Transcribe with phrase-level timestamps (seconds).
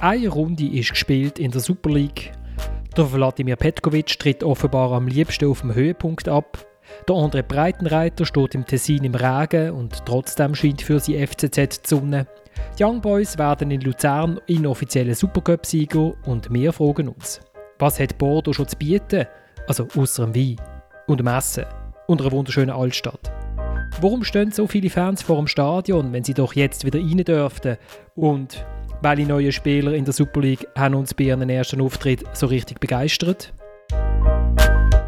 [0.00, 2.32] Eine Runde ist gespielt in der Super League.
[2.96, 6.66] Der Wladimir Petkovic tritt offenbar am liebsten auf dem Höhepunkt ab.
[7.06, 11.88] Der André Breitenreiter steht im Tessin im Regen und trotzdem scheint für sie FCZ die
[11.88, 12.26] Sonne.
[12.78, 17.42] Die Young Boys werden in Luzern inoffizielle Supercup-Sieger und wir fragen uns,
[17.78, 19.26] was hat Bordeaux schon zu bieten?
[19.68, 20.66] Also außer dem Wein
[21.08, 21.66] und dem Essen
[22.06, 23.30] und einer wunderschönen Altstadt.
[24.00, 27.76] Warum stehen so viele Fans vor dem Stadion, wenn sie doch jetzt wieder rein dürften?
[28.14, 28.64] Und
[29.02, 32.80] welche neuen Spieler in der Super League haben uns bei ihrem ersten Auftritt so richtig
[32.80, 33.52] begeistert?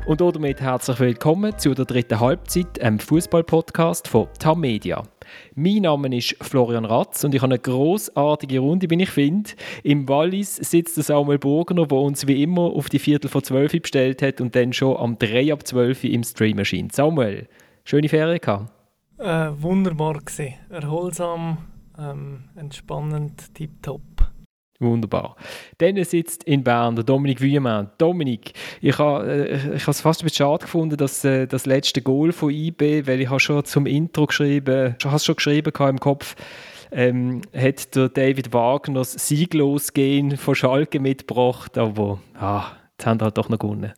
[0.07, 5.03] Und damit herzlich willkommen zu der dritten Halbzeit, einem Fußball-Podcast von TAM Media.
[5.55, 9.51] Mein Name ist Florian Ratz und ich habe eine großartige Runde, wie ich finde.
[9.85, 13.73] Im Wallis sitzt der Samuel Burgner, der uns wie immer auf die Viertel vor zwölf
[13.73, 16.95] bestellt hat und dann schon am 3 ab 12 im Stream erscheint.
[16.95, 17.47] Samuel,
[17.85, 18.73] schöne Ferien gehabt?
[19.19, 20.55] Äh, wunderbar gewesen.
[20.69, 21.59] Erholsam,
[21.99, 24.03] ähm, entspannend, tipptopp.
[24.83, 25.37] Wunderbar.
[25.79, 27.91] Dann sitzt in Bern der Dominik Wüemann.
[27.99, 32.03] Dominik, ich habe äh, ich es fast ein bisschen schade gefunden, dass äh, das letzte
[32.03, 36.01] Goal von IB, weil ich habe schon zum Intro geschrieben, schon hast schon geschrieben im
[36.01, 36.35] Kopf,
[36.91, 43.21] ähm, hat der David Wagner das sieglos gehen von Schalke mitgebracht, aber ah, jetzt haben
[43.21, 43.93] wir halt doch noch gewonnen.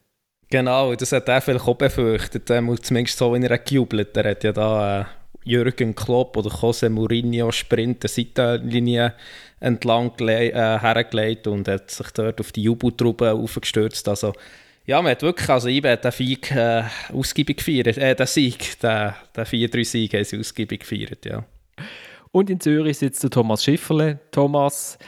[0.51, 4.25] Genau, das hat er vielleicht auch befürchtet, zumindest so, wenn er gejubelt hat.
[4.25, 5.05] Er hat ja da äh,
[5.45, 9.15] Jürgen Klopp oder Jose Mourinho Sprint der Seitenlinie
[9.61, 14.09] entlang äh, hergelegt und hat sich dort auf die Jubeltrube aufgestürzt.
[14.09, 14.33] Also,
[14.87, 19.13] ja, man hat wirklich, also ich den Sieg äh, ausgiebig gefeiert, äh, den Sieg, den,
[19.37, 21.45] den 4-3-Sieg haben sie ausgiebig gefeiert, ja.
[22.31, 24.19] Und in Zürich sitzt der Thomas Schifferle.
[24.33, 24.99] Thomas,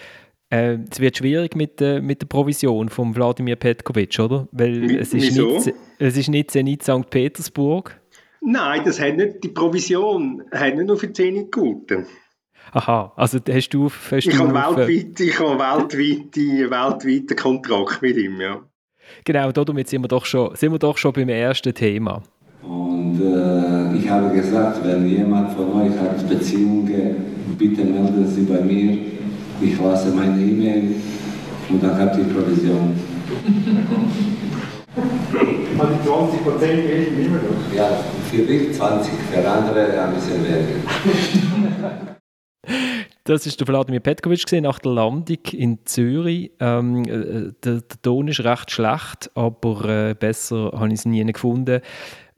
[0.49, 4.47] äh, es wird schwierig mit, äh, mit der Provision von Wladimir Petkovic, oder?
[4.53, 7.11] Weil es ist, nicht, es ist nicht Zenit St.
[7.11, 8.01] Petersburg.
[8.49, 12.07] Nein, das hat nicht, die Provision hat nicht nur für 10 gegolten.
[12.71, 13.91] Aha, also hast du...
[13.91, 18.61] Hast ich, du habe auf, weltweit, ich habe weltweit, weltweiten Kontrakt mit ihm, ja.
[19.25, 22.23] Genau, damit sind wir doch schon, sind wir doch schon beim ersten Thema.
[22.63, 27.17] Und äh, ich habe gesagt, wenn jemand von euch hat Beziehungen,
[27.59, 28.97] bitte melden Sie bei mir.
[29.61, 30.95] Ich lasse meine E-Mail
[31.69, 32.95] und dann habt ihr Provision.
[35.79, 37.77] Also die 20 Prozent gelten immer noch?
[37.77, 37.91] Ja,
[38.31, 42.17] für mich 20, für andere ein bisschen weniger.
[43.25, 46.53] Das ist der Vladimir Petkovic nach der Landung in Zürich.
[46.61, 51.25] Ähm, äh, der, der, Ton ist recht schlecht, aber äh, besser habe ich es nie
[51.25, 51.81] gefunden.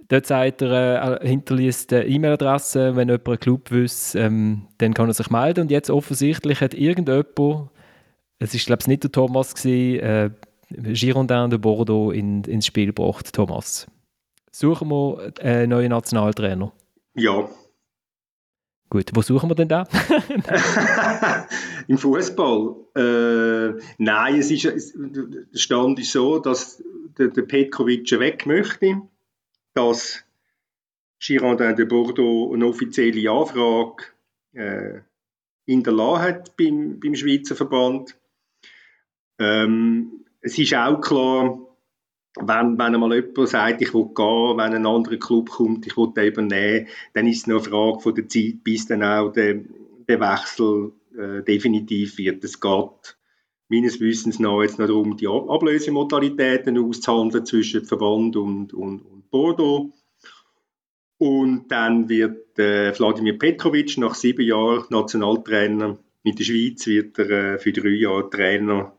[0.09, 5.09] Dort sagt er, äh, hinterliest eine E-Mail-Adresse, wenn jemand einen Club wüsste, ähm, dann kann
[5.09, 5.63] er sich melden.
[5.63, 7.69] Und jetzt offensichtlich hat irgendjemand,
[8.39, 10.31] es ist glaube ich nicht der Thomas gewesen, äh,
[10.71, 13.87] Girondin de Bordeaux in, ins Spiel gebracht, Thomas.
[14.59, 16.73] Suchen wir einen neuen Nationaltrainer?
[17.15, 17.49] Ja.
[18.91, 19.87] Gut, wo suchen wir denn da?
[21.87, 22.75] Im Fußball?
[22.97, 26.83] Äh, nein, es ist, der Stand ist so, dass
[27.17, 29.01] der, der Petkovic weg möchte,
[29.75, 30.25] dass
[31.21, 34.07] Girondin de Bordeaux eine offizielle Anfrage
[34.55, 35.03] äh,
[35.67, 38.19] hinterlassen hat beim, beim Schweizer Verband.
[39.39, 41.68] Ähm, es ist auch klar,
[42.41, 46.13] wenn, wenn einmal jemand sagt, ich will gehen, wenn ein anderer Club kommt, ich will
[46.17, 49.61] den übernehmen, dann ist es nur eine Frage von der Zeit, bis dann auch der,
[50.09, 52.45] der Wechsel äh, definitiv wird.
[52.45, 53.17] Es geht
[53.69, 59.93] meines Wissens nach jetzt noch darum, die Ablösemodalitäten auszuhandeln zwischen Verband und, und, und Bordeaux.
[61.19, 67.55] Und dann wird äh, Wladimir Petrovic nach sieben Jahren Nationaltrainer mit der Schweiz, wird er
[67.55, 68.97] äh, für drei Jahre Trainer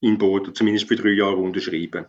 [0.00, 2.06] in Bordeaux, zumindest für drei Jahre unterschreiben.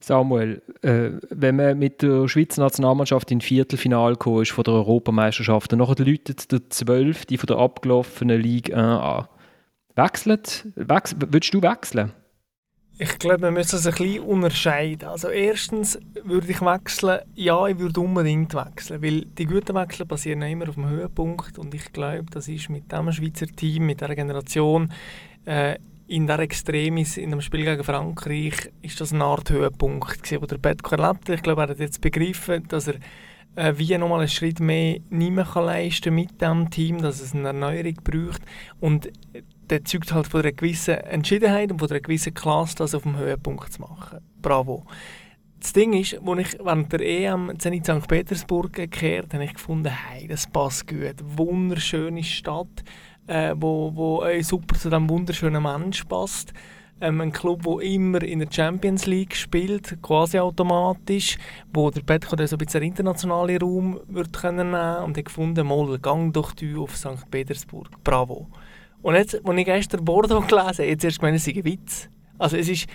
[0.00, 5.72] Samuel, äh, wenn man mit der Schweizer Nationalmannschaft in Viertelfinale gekommen ist von der Europameisterschaft,
[5.72, 7.26] dann läutet der 12.
[7.36, 9.28] von der abgelaufenen Ligue 1 an.
[9.96, 10.66] Wechselt?
[10.76, 12.12] Wechs würdest du wechseln?
[13.00, 15.08] Ich glaube, wir müssen es ein bisschen unterscheiden.
[15.08, 20.42] Also erstens würde ich wechseln, ja, ich würde unbedingt wechseln, weil die guten Wechsel passieren
[20.42, 24.16] immer auf dem Höhepunkt und ich glaube, das ist mit dem Schweizer Team, mit dieser
[24.16, 24.92] Generation
[25.44, 30.42] äh, in der Extremis in dem Spiel gegen Frankreich ist das eine Art Höhepunkt gewesen,
[30.42, 31.36] wo der Petko erlebt hat.
[31.36, 32.94] Ich glaube, er hat jetzt begriffen, dass er
[33.56, 37.34] äh, wie nochmal einen Schritt mehr nicht mehr kann leisten mit dem Team, dass es
[37.34, 38.42] eine Erneuerung braucht
[38.80, 39.10] und
[39.68, 43.18] der zeugt halt von einer gewissen Entschiedenheit und von einer gewissen Klasse, das auf dem
[43.18, 44.20] Höhepunkt zu machen.
[44.40, 44.86] Bravo.
[45.60, 48.08] Das Ding ist, als ich während der EM in St.
[48.08, 51.16] Petersburg gekehrt habe, habe ich gefunden, hey, das passt gut.
[51.22, 52.84] Wunderschöne Stadt
[53.28, 56.52] äh, wo, wo äh, super zu diesem wunderschönen Mensch passt.
[57.00, 61.38] Ähm, ein Club, der immer in der Champions League spielt, quasi automatisch,
[61.72, 66.32] wo der Petko so ein bisschen internationalen Raum wird können und ich gefunden, mal, gang
[66.32, 67.30] doch du auf St.
[67.30, 68.48] Petersburg, bravo.
[69.00, 72.08] Und jetzt, als ich gestern Bordeaux gelesen habe, jetzt erst gemeint, es sei ein Witz.
[72.36, 72.88] Also es ist...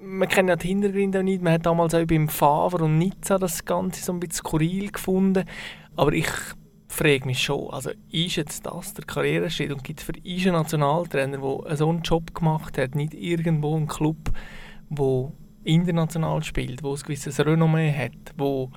[0.00, 1.42] Man kennt ja die Hintergründe auch nicht.
[1.42, 5.44] Man hat damals auch beim Favre und Nizza das Ganze so ein bisschen skurril gefunden.
[5.96, 6.30] Aber ich
[6.88, 11.38] frage mich schon, also ist jetzt das der Karriereschritt und gibt es für einen Nationaltrainer,
[11.38, 14.32] der so einen Job gemacht hat, nicht irgendwo einen Club,
[14.88, 15.32] der
[15.64, 18.70] international spielt, wo ein gewisses Renommee hat, wo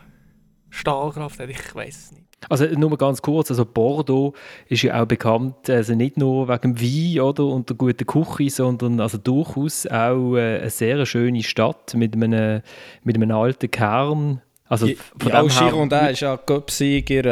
[0.70, 2.26] Stahlkraft hat, ich weiß es nicht.
[2.50, 4.34] Also nur ganz kurz, also Bordeaux
[4.68, 9.00] ist ja auch bekannt, also nicht nur wegen Wein oder, und der guten Küche, sondern
[9.00, 12.62] also durchaus auch äh, eine sehr schöne Stadt mit einem,
[13.04, 14.42] mit einem alten Kern.
[14.72, 14.88] Also
[15.20, 17.26] von ja, Girondin ist ja Cup-Sieger,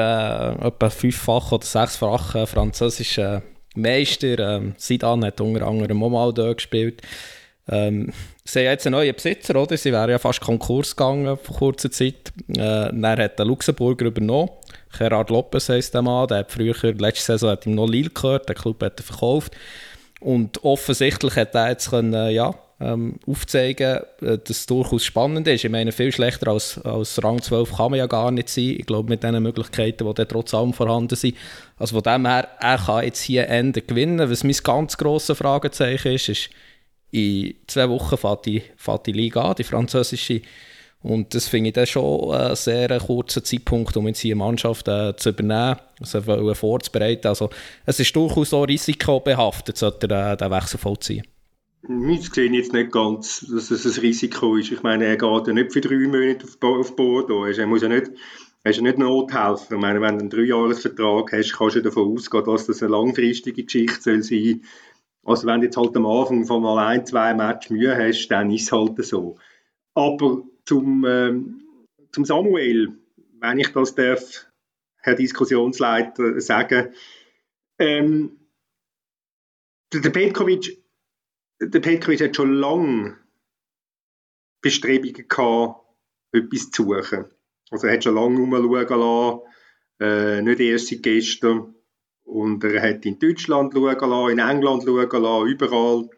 [0.61, 3.43] äh, etwa fünffach oder sechsfach äh, französischer
[3.75, 4.57] Meister.
[4.57, 7.01] Ähm, Zidane hat unter anderem auch mal dort gespielt.
[7.69, 8.11] Ähm,
[8.43, 9.77] sie haben jetzt einen neuen Besitzer, oder?
[9.77, 12.33] Sie wären ja fast Konkurs gegangen vor kurzer Zeit.
[12.49, 14.49] Äh, dann hat der Luxemburger übernommen.
[14.97, 16.27] Gerard Lopez heisst der Mann.
[16.27, 19.55] Der hat früher, letzte Saison hat ihm noch Lille gehört, der Club hat er verkauft.
[20.19, 25.65] Und offensichtlich hat er jetzt können, ja, ähm, aufzeigen, äh, dass es durchaus spannend ist.
[25.65, 28.75] Ich meine, viel schlechter als, als Rang 12 kann man ja gar nicht sein.
[28.77, 31.35] Ich glaube, mit den Möglichkeiten, die dann trotz allem vorhanden sind.
[31.77, 34.29] Also von dem her, er kann jetzt hier Ende gewinnen.
[34.29, 36.49] Was mein ganz grosses Fragezeichen ist, ist,
[37.11, 40.41] in zwei Wochen fährt die, fährt die Liga an, die französische.
[41.01, 44.87] Und das finde ich dann schon ein sehr kurzer Zeitpunkt, um jetzt hier eine Mannschaft
[44.87, 47.27] äh, zu übernehmen, also vorzubereiten.
[47.27, 47.49] Also
[47.85, 51.23] es ist durchaus so risikobehaftet, sollte er äh, den Wechsel vollziehen.
[51.81, 54.71] Wir sehen jetzt nicht ganz, dass es ein Risiko ist.
[54.71, 57.45] Ich meine, er geht ja nicht für drei Monate auf, Bordeaux.
[57.45, 58.11] Er muss ja nicht,
[58.63, 59.75] er ist ja nicht Nothelfer.
[59.75, 63.63] Ich meine, wenn du einen Dreijahresvertrag hast, kannst du davon ausgehen, dass das eine langfristige
[63.63, 64.61] Geschichte soll sein
[65.23, 68.51] also wenn du jetzt halt am Anfang von mal ein, zwei Matches Mühe hast, dann
[68.51, 69.37] ist es halt so.
[69.93, 71.61] Aber zum, ähm,
[72.11, 72.97] zum Samuel,
[73.39, 74.47] wenn ich das darf,
[74.97, 76.93] Herr Diskussionsleiter, sagen,
[77.77, 78.39] ähm,
[79.93, 80.78] der Petkovic,
[81.59, 83.17] der Petkovic hat schon lange
[84.61, 85.85] Bestrebungen gehabt,
[86.31, 87.25] etwas zu suchen.
[87.71, 89.41] Also er hat schon lange umschauen lassen,
[89.99, 91.75] äh, nicht erst seit gestern.
[92.23, 96.09] Und er hat in Deutschland schauen lassen, in England schauen lassen, überall.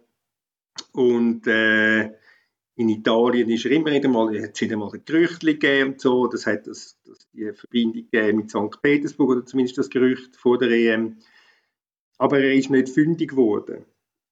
[0.94, 2.12] Und äh,
[2.76, 6.02] in Italien ist er immer wieder mal, hat es wieder mal ein Gerücht gegeben und
[6.02, 6.28] so.
[6.28, 8.82] Das hat das, das die Verbindung mit St.
[8.82, 11.18] Petersburg, oder zumindest das Gerücht vor der EM.
[12.18, 13.86] Aber er ist nicht fündig geworden.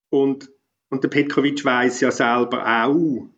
[0.09, 0.51] Und,
[0.89, 3.30] und der Petkovic weiß ja selber auch,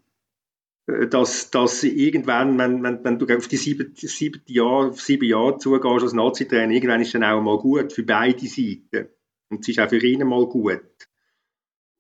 [0.88, 5.57] äh, dass, dass irgendwann, wenn, wenn, wenn du auf die sieben, sieben, Jahre, sieben Jahre
[5.57, 9.09] zugehst als Nazi-Trainer, irgendwann ist dann auch mal gut für beide Seiten.
[9.50, 10.81] Und es ist auch für ihn mal gut.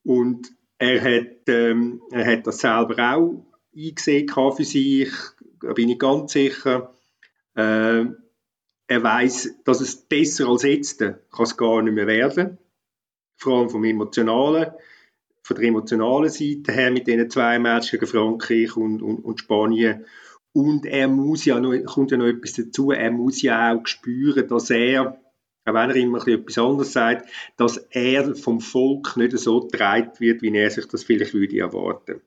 [0.03, 3.45] Und er hat, ähm, er hat das selber auch
[3.75, 5.11] eingesehen für sich,
[5.61, 6.93] da bin ich ganz sicher.
[7.55, 8.05] Äh,
[8.87, 12.57] er weiß, dass es besser als jetzt kann es gar nicht mehr werden.
[13.37, 14.71] Vor allem vom Emotionalen
[15.43, 20.05] von der emotionalen Seite her mit diesen zwei Matches gegen Frankreich und, und, und Spanien.
[20.53, 24.47] Und er muss ja noch, kommt ja noch etwas dazu, er muss ja auch spüren,
[24.47, 25.19] dass er,
[25.65, 30.41] auch wenn er immer etwas anderes sagt, dass er vom Volk nicht so getragen wird,
[30.41, 32.21] wie er sich das vielleicht würde erwarten.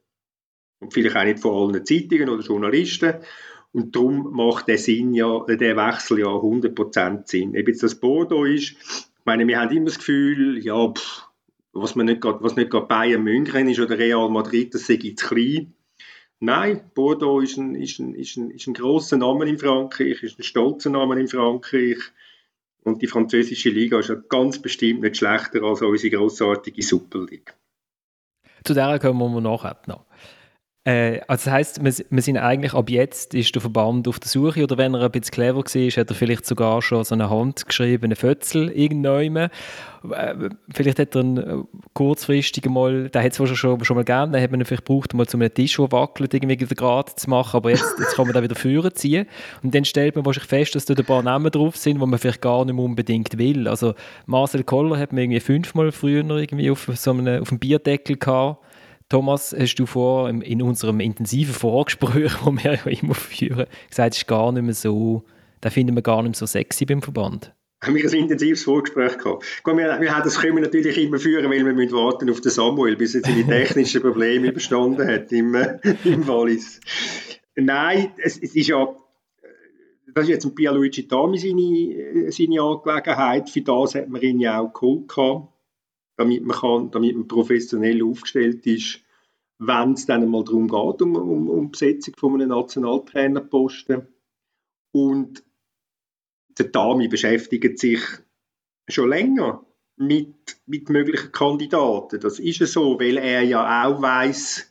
[0.80, 3.14] Und vielleicht auch nicht von allen Zeitungen oder Journalisten.
[3.72, 7.50] Und darum macht der Sinn ja, der Wechsel ja 100% Sinn.
[7.58, 11.28] Ob jetzt das Bordeaux ist, ich meine, wir haben immer das Gefühl, ja, pff,
[11.74, 14.96] was, man nicht grad, was nicht gerade Bayern München ist oder Real Madrid, das sei
[14.96, 15.74] zu klein.
[16.40, 20.38] Nein, Bordeaux ist ein, ist, ein, ist, ein, ist ein grosser Name in Frankreich, ist
[20.38, 21.98] ein stolzer Name in Frankreich.
[22.82, 27.54] Und die französische Liga ist ja ganz bestimmt nicht schlechter als unsere grossartige Super League.
[28.62, 30.04] Zu der kommen wir nachher noch.
[30.86, 34.28] Äh, also das heisst, wir, wir, sind eigentlich ab jetzt ist der Verband auf der
[34.28, 37.30] Suche oder wenn er ein bisschen clever war, hat er vielleicht sogar schon so eine
[37.30, 39.36] handgeschriebene Fötzel irgendwann.
[39.36, 39.50] Äh,
[40.74, 41.64] vielleicht hat er einen äh,
[41.94, 44.84] kurzfristig mal, da hat es schon, schon, schon mal gegeben, dann hat man ihn vielleicht
[44.84, 48.16] gebraucht, mal zu einem Tisch, der wackelt, irgendwie wieder gerade zu machen, aber jetzt, jetzt
[48.16, 49.26] kann man da wieder führen ziehen
[49.62, 52.18] und dann stellt man wahrscheinlich fest, dass da ein paar Namen drauf sind, die man
[52.18, 53.68] vielleicht gar nicht mehr unbedingt will.
[53.68, 53.94] Also
[54.26, 58.58] Marcel Koller hat man irgendwie fünfmal früher irgendwie auf so einem, auf einem Bierdeckel gehabt
[59.14, 64.18] Thomas, hast du vor in unserem intensiven Vorgespräch, das wir ja immer führen, gesagt, es
[64.22, 65.22] ist gar nicht mehr so,
[65.60, 67.54] da finden wir gar nicht mehr so sexy beim Verband?
[67.80, 69.44] Haben wir ein intensives Vorgespräch gehabt.
[69.62, 72.50] Gut, wir, wir das können wir natürlich immer führen, weil wir müssen warten auf den
[72.50, 76.80] Samuel, bis er seine technischen Probleme überstanden hat im, äh, im Wallis.
[77.54, 78.96] Nein, es, es ist ja
[80.12, 83.48] das ist jetzt ein Pierluigi Tami seine, seine Angelegenheit.
[83.48, 85.12] Für das hat man ihn ja auch geholt,
[86.16, 89.03] damit man, kann, damit man professionell aufgestellt ist
[89.58, 94.06] wenn es dann mal darum geht, um, um, um Besetzung von einem Nationaltrainerposten.
[94.92, 95.42] Und
[96.58, 98.00] der Dami beschäftigt sich
[98.88, 99.64] schon länger
[99.96, 102.20] mit, mit möglichen Kandidaten.
[102.20, 104.70] Das ist ja so, weil er ja auch weiß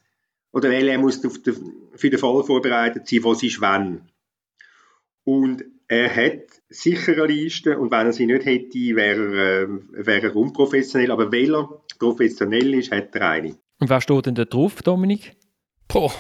[0.51, 4.09] oder weil er muss den, für den Fall vorbereitet sein, was ist wann.
[5.23, 10.05] Und er hat sicher eine Liste und wenn er sie nicht hätte, wäre er, äh,
[10.05, 11.11] wäre er unprofessionell.
[11.11, 13.55] Aber weil er professionell ist, hat er eine.
[13.83, 15.35] Und wer steht denn da drauf, Dominik?
[15.89, 16.13] Boah,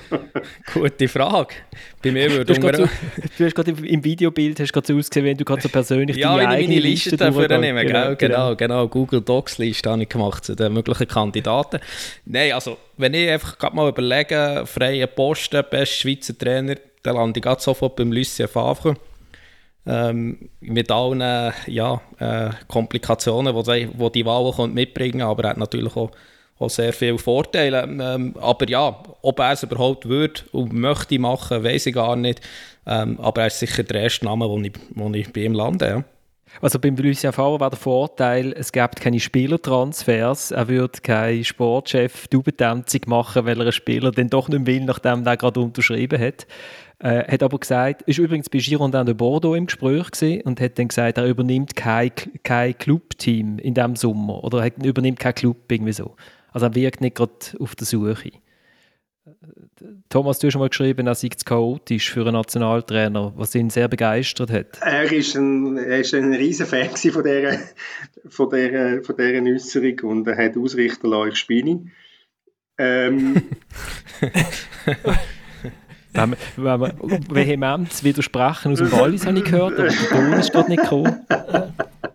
[0.72, 1.54] gute Frage.
[2.02, 2.88] Bei mir würde du, hast so,
[3.36, 6.34] du hast gerade im Videobild hast gerade so ausgesehen, wenn du gerade so persönlich ja,
[6.34, 7.86] deine eigene meine Liste, Liste dafür nehmen.
[7.86, 8.88] Genau, genau, genau, genau.
[8.88, 11.78] Google Docs Liste habe ich gemacht zu den möglichen Kandidaten.
[12.24, 17.38] Nein, also wenn ich einfach gerade mal überlege, freie Posten, bester Schweizer Trainer, dann lande
[17.38, 18.96] ich gerade sofort beim Lucien Favre.
[19.84, 25.94] Ähm, mit allen ja, äh, Komplikationen, die, die die Wahl mitbringen aber er hat natürlich
[25.94, 26.10] auch
[26.58, 27.82] auch sehr viele Vorteile.
[27.82, 32.40] Ähm, aber ja, ob er es überhaupt würde und möchte machen, weiß ich gar nicht.
[32.86, 35.86] Ähm, aber er ist sicher der erste Name, wo ich, wo ich bei ihm lande.
[35.86, 36.04] Ja.
[36.60, 40.52] Also beim Lucien Favre war der Vorteil, es gibt keine Spielertransfers.
[40.52, 45.26] Er würde keinen Sportchef Dubentänzung machen, weil er einen Spieler dann doch nicht will, nachdem
[45.26, 46.46] er gerade unterschrieben hat.
[47.00, 50.78] Äh, hat aber gesagt, ist übrigens bei Girondin de Bordeaux im Gespräch gewesen und hat
[50.78, 52.12] dann gesagt, er übernimmt kein,
[52.44, 56.14] kein Clubteam in diesem Sommer oder er übernimmt kein Club irgendwie so.
[56.54, 58.30] Also er wirkt nicht gerade auf der Suche.
[60.08, 63.70] Thomas, du hast schon mal geschrieben, er sei zu chaotisch für einen Nationaltrainer, was ihn
[63.70, 64.78] sehr begeistert hat.
[64.80, 67.58] Er ist ein, er ist ein riesen Fan von dieser,
[68.28, 71.90] von, dieser, von dieser Äußerung und er hat ausrichten lassen, ich spinne.
[72.78, 73.42] Ähm.
[76.12, 80.32] wenn wir, wenn wir vehement widersprechen aus dem Wallis, habe ich gehört, aber der Ton
[80.34, 81.26] ist gerade nicht gekommen.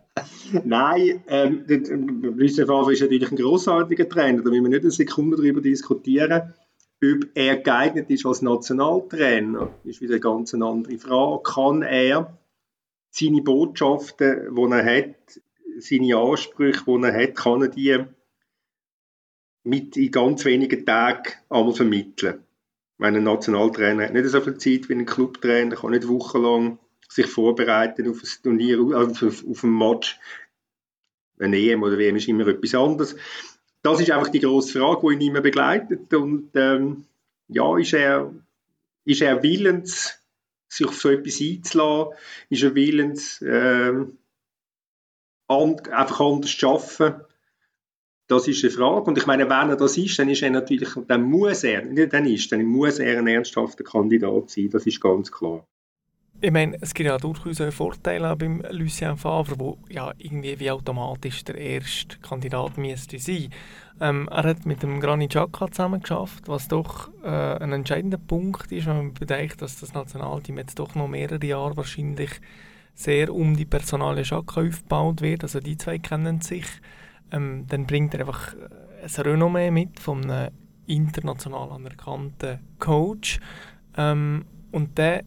[0.65, 5.37] Nein, ähm, Lucien Favre ist natürlich ein grossartiger Trainer, da will wir nicht eine Sekunde
[5.37, 6.53] darüber diskutieren.
[7.01, 11.43] Ob er geeignet ist als Nationaltrainer, ist wieder eine ganz andere Frage.
[11.43, 12.37] Kann er
[13.09, 15.41] seine Botschaften, die er hat,
[15.79, 18.05] seine Ansprüche, die er hat, kann er die
[19.63, 22.43] mit in ganz wenigen Tagen einmal vermitteln?
[22.97, 26.79] Wenn ein Nationaltrainer hat nicht so viel Zeit wie ein Clubtrainer, kann nicht wochenlang
[27.09, 30.19] sich vorbereiten auf ein Turnier, auf, auf, ein Match.
[31.39, 33.15] Ein EM oder WM ist immer etwas anderes.
[33.81, 36.13] Das ist einfach die grosse Frage, die ihn immer begleitet.
[36.13, 37.05] Und ähm,
[37.47, 38.33] ja, ist er,
[39.05, 40.19] ist er willens,
[40.67, 42.13] sich auf so etwas einzulassen?
[42.49, 44.17] Ist er willens, ähm,
[45.47, 47.21] an, einfach anders zu arbeiten?
[48.27, 49.05] Das ist eine Frage.
[49.05, 52.13] Und ich meine, wenn er das ist, dann ist er natürlich, dann muss er, nicht
[52.13, 54.69] dann ist, dann muss er ein ernsthafter Kandidat sein.
[54.69, 55.65] Das ist ganz klar.
[56.41, 60.71] Ich meine, es gibt ja durchaus auch Vorteile beim Lucien Favre, der ja irgendwie wie
[60.71, 63.49] automatisch der erste Kandidat müsste sein.
[63.99, 68.71] Ähm, er hat mit dem Granit Xhaka zusammen geschafft, was doch äh, ein entscheidender Punkt
[68.71, 72.31] ist, wenn man bedenkt, dass das Nationalteam jetzt doch noch mehrere Jahre wahrscheinlich
[72.93, 75.43] sehr um die personale Xhaka aufgebaut wird.
[75.43, 76.67] Also die zwei kennen sich.
[77.33, 80.53] Ähm, dann bringt er einfach äh, ein Renommee mit von einem
[80.87, 83.41] international anerkannten Coach.
[83.97, 85.25] Ähm, und der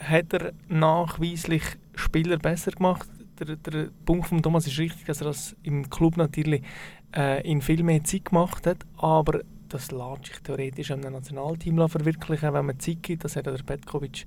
[0.00, 1.62] hat er nachweislich
[1.94, 3.08] Spieler besser gemacht.
[3.38, 6.62] Der, der Punkt von Thomas ist richtig, dass er das im Club natürlich
[7.14, 12.52] äh, in viel mehr Zeit gemacht hat, aber das lässt sich theoretisch einem Nationalteam verwirklichen,
[12.52, 13.24] wenn man Zeit gibt.
[13.24, 14.26] Das hat der Petkovic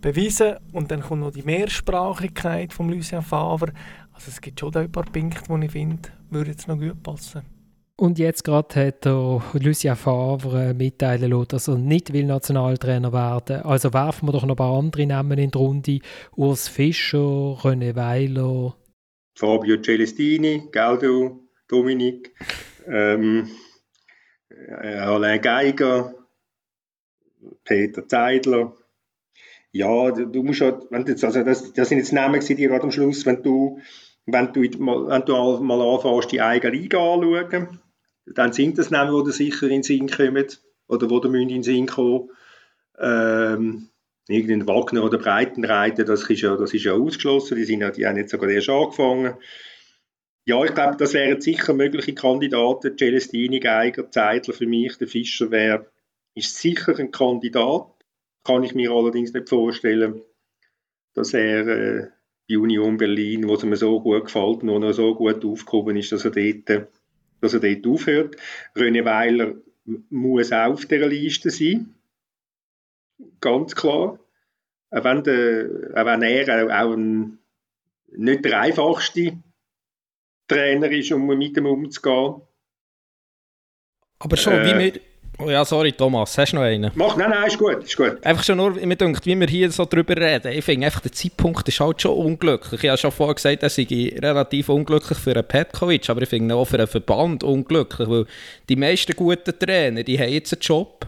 [0.00, 0.56] bewiesen.
[0.72, 3.72] Und dann kommt noch die Mehrsprachigkeit von Lucien Favre.
[4.12, 7.57] Also es gibt schon ein paar Punkte, die ich finde, würde jetzt noch gut passen.
[8.00, 13.62] Und jetzt gerade hat der Lucien Favre mitteilen lassen, dass er nicht will Nationaltrainer werden
[13.62, 15.98] Also werfen wir doch noch ein paar andere Namen in die Runde.
[16.36, 18.76] Urs Fischer, René Weiler.
[19.34, 22.32] Fabio Celestini, Galdo, Dominik,
[22.86, 23.50] ähm,
[24.48, 26.14] äh, Alain Geiger,
[27.64, 28.76] Peter Zeidler.
[29.72, 32.92] Ja, du, musst halt, wenn du, also das, das sind jetzt Namen die gerade am
[32.92, 33.80] Schluss, wenn du,
[34.24, 37.80] wenn du, wenn du mal anfängst, die eigene Liga anzuschauen,
[38.34, 40.46] dann sind das Namen, die sicher in den Sinn kommen
[40.88, 42.30] oder wo der in den Sinn kommen.
[42.98, 43.88] Ähm,
[44.28, 48.06] irgendein Wagner oder Breitenreiter, das ist ja, das ist ja ausgeschlossen, die, sind ja, die
[48.06, 49.34] haben jetzt sogar erst angefangen.
[50.44, 52.96] Ja, ich glaube, das wären sicher mögliche Kandidaten.
[52.96, 55.90] Celestini, Geiger, Zeitler für mich, der Fischer wäre,
[56.34, 57.86] ist sicher ein Kandidat.
[58.44, 60.22] Kann ich mir allerdings nicht vorstellen,
[61.12, 62.06] dass er äh,
[62.48, 66.12] bei Union Berlin, wo es mir so gut gefällt und er so gut aufgehoben ist,
[66.12, 66.88] dass er dort
[67.40, 68.36] dass er dort aufhört.
[68.74, 69.54] René Weiler
[70.10, 71.94] muss auch auf dieser Liste sein.
[73.40, 74.18] Ganz klar.
[74.90, 77.38] Auch wenn, der, auch wenn er auch ein,
[78.10, 79.38] nicht der einfachste
[80.46, 82.40] Trainer ist, um mit ihm umzugehen.
[84.18, 85.00] Aber schon, äh, wie,
[85.40, 86.90] Oh ja, sorry Thomas, hast du noch einen?
[86.96, 88.16] Mach, nein, nein, ist gut, ist gut.
[88.24, 91.12] Einfach schon nur, mir denkt, wie wir hier so drüber reden, ich finde einfach, der
[91.12, 92.82] Zeitpunkt ist halt schon unglücklich.
[92.82, 96.56] Ich habe schon vorher gesagt, dass ich relativ unglücklich für einen Petkovic, aber ich finde
[96.56, 98.26] auch für einen Verband unglücklich, weil
[98.68, 101.06] die meisten guten Trainer, die haben jetzt einen Job,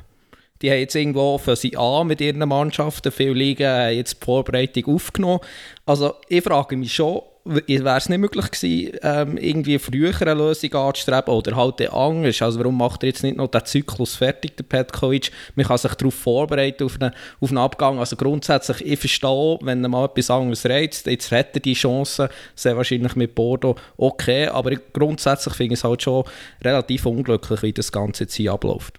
[0.62, 4.24] die haben jetzt irgendwo für sie an mit ihren Mannschaften, viele Ligen haben jetzt die
[4.24, 5.40] Vorbereitung aufgenommen.
[5.86, 10.74] Also ich frage mich schon, wäre es nicht möglich gewesen, ähm, irgendwie früher eine Lösung
[10.74, 12.42] anzustreben oder halt anders?
[12.42, 15.30] Also warum macht er jetzt nicht noch den Zyklus fertig, der Petkovic?
[15.54, 17.98] Man kann sich darauf vorbereiten, auf einen, auf einen Abgang.
[17.98, 22.28] Also grundsätzlich, ich verstehe, wenn er mal etwas anderes reizt, jetzt hat er die Chance,
[22.54, 26.24] sehr wahrscheinlich mit Bordeaux okay, aber grundsätzlich finde ich es halt schon
[26.62, 28.98] relativ unglücklich, wie das Ganze jetzt hier abläuft.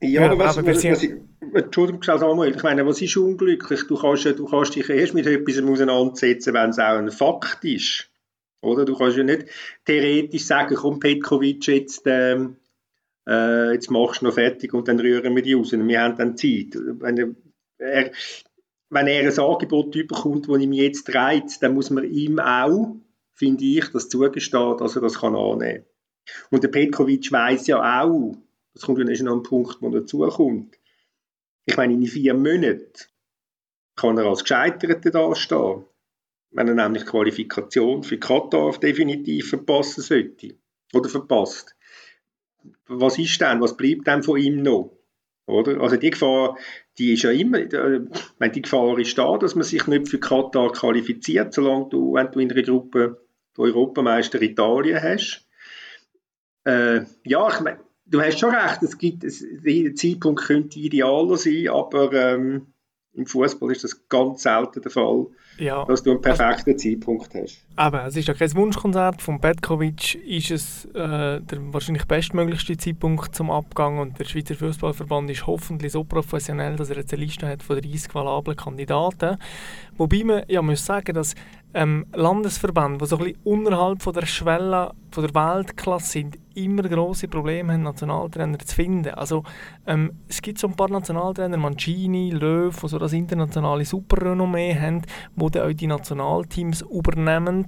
[0.00, 1.14] Ja, ja, aber was, aber was, was ich,
[1.54, 3.86] Entschuldigung, Samuel, ich meine, was ist unglücklich?
[3.86, 8.10] Du kannst, du kannst dich erst mit etwas auseinandersetzen, wenn es auch ein Fakt ist.
[8.60, 8.84] Oder?
[8.84, 9.46] Du kannst ja nicht
[9.84, 12.56] theoretisch sagen, komm Petkovic, jetzt, ähm,
[13.26, 15.72] äh, jetzt machst du noch fertig und dann rühren wir die raus.
[15.72, 16.74] Wir haben dann Zeit.
[16.74, 17.16] Wenn
[17.78, 18.10] er,
[18.90, 22.96] wenn er ein Angebot bekommt, das ihm jetzt reizt, dann muss man ihm auch,
[23.32, 25.84] finde ich, das zugestehen, dass er das kann annehmen kann.
[26.50, 28.36] Und der Petkovic weiß ja auch,
[28.76, 30.78] das kommt dann erst noch ein Punkt, der dazukommt.
[31.64, 32.92] Ich meine, in vier Monaten
[33.96, 35.86] kann er als Gescheiterter dastehen,
[36.50, 40.56] wenn er nämlich die Qualifikation für Katar definitiv verpassen sollte.
[40.92, 41.74] Oder verpasst.
[42.86, 44.94] Was ist denn, was bleibt denn von ihm noch?
[45.46, 45.80] Oder?
[45.80, 46.58] Also die Gefahr,
[46.98, 48.00] die ist ja immer, äh,
[48.38, 52.30] meine, die Gefahr ist da, dass man sich nicht für Katar qualifiziert, solange du, wenn
[52.30, 53.22] du in einer Gruppe
[53.56, 55.48] den Europameister Italien hast.
[56.64, 61.36] Äh, ja, ich meine, du hast schon recht, es gibt, es, der Zeitpunkt könnte idealer
[61.36, 62.66] sein, aber ähm,
[63.16, 65.26] im Fußball ist das ganz selten der Fall,
[65.58, 65.84] ja.
[65.86, 67.64] dass du einen perfekten also, Zeitpunkt hast.
[67.76, 69.22] Aber es ist ja kein Wunschkonzert.
[69.22, 75.30] Von Petkovic ist es äh, der wahrscheinlich bestmöglichste Zeitpunkt zum Abgang und der Schweizer Fußballverband
[75.30, 79.38] ist hoffentlich so professionell, dass er jetzt eine Liste hat von 30 valablen Kandidaten.
[79.96, 81.34] Wobei man ja muss sagen, dass
[81.74, 86.82] ähm, Landesverbände, die so ein bisschen unterhalb von der Schwelle von der Weltklasse sind, immer
[86.82, 89.14] große Probleme haben, Nationaltrainer zu finden.
[89.14, 89.42] Also
[89.86, 95.02] ähm, es gibt so ein paar Nationaltrainer, Mancini, Löw, die so das internationale Superrenommee haben,
[95.34, 97.66] wo dann auch die Nationalteams übernehmen,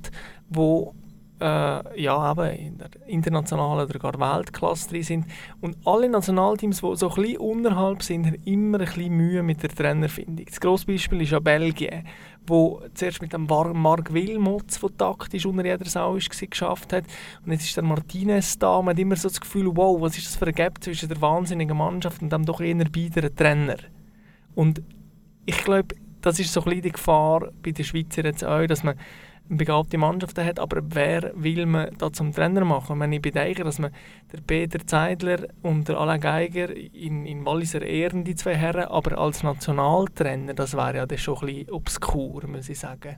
[0.49, 0.95] wo
[1.41, 5.27] äh, ja, eben in der internationalen oder gar Weltklasse drin sind.
[5.61, 9.63] Und alle Nationalteams, die so ein bisschen unterhalb sind, haben immer ein bisschen Mühe mit
[9.63, 10.47] der Trainerfindung.
[10.47, 12.05] Das grosse Beispiel ist ja Belgien,
[12.49, 17.05] wo zuerst mit dem Marc Wilmots, der taktisch unter jeder Sau war, geschafft hat.
[17.45, 18.81] Und jetzt ist der Martinez da.
[18.81, 21.21] Man hat immer so das Gefühl, wow, was ist das für ein Gap zwischen der
[21.21, 23.77] wahnsinnigen Mannschaft und dem doch eher biederen Trainer.
[24.55, 24.83] Und
[25.47, 28.83] ich glaube, das ist so ein bisschen die Gefahr bei den Schweizern jetzt auch, dass
[28.83, 28.97] man
[29.49, 33.01] begabte Mannschaft hat, aber wer will man da zum Trainer machen?
[33.01, 33.93] Wenn ich bedenke, dass man
[34.33, 39.19] der Peter Zeidler und der Alain Geiger in, in Walliser Ehren, die zwei Herren, aber
[39.19, 43.17] als Nationaltrainer, das wäre ja schon ein bisschen obskur, muss ich sagen.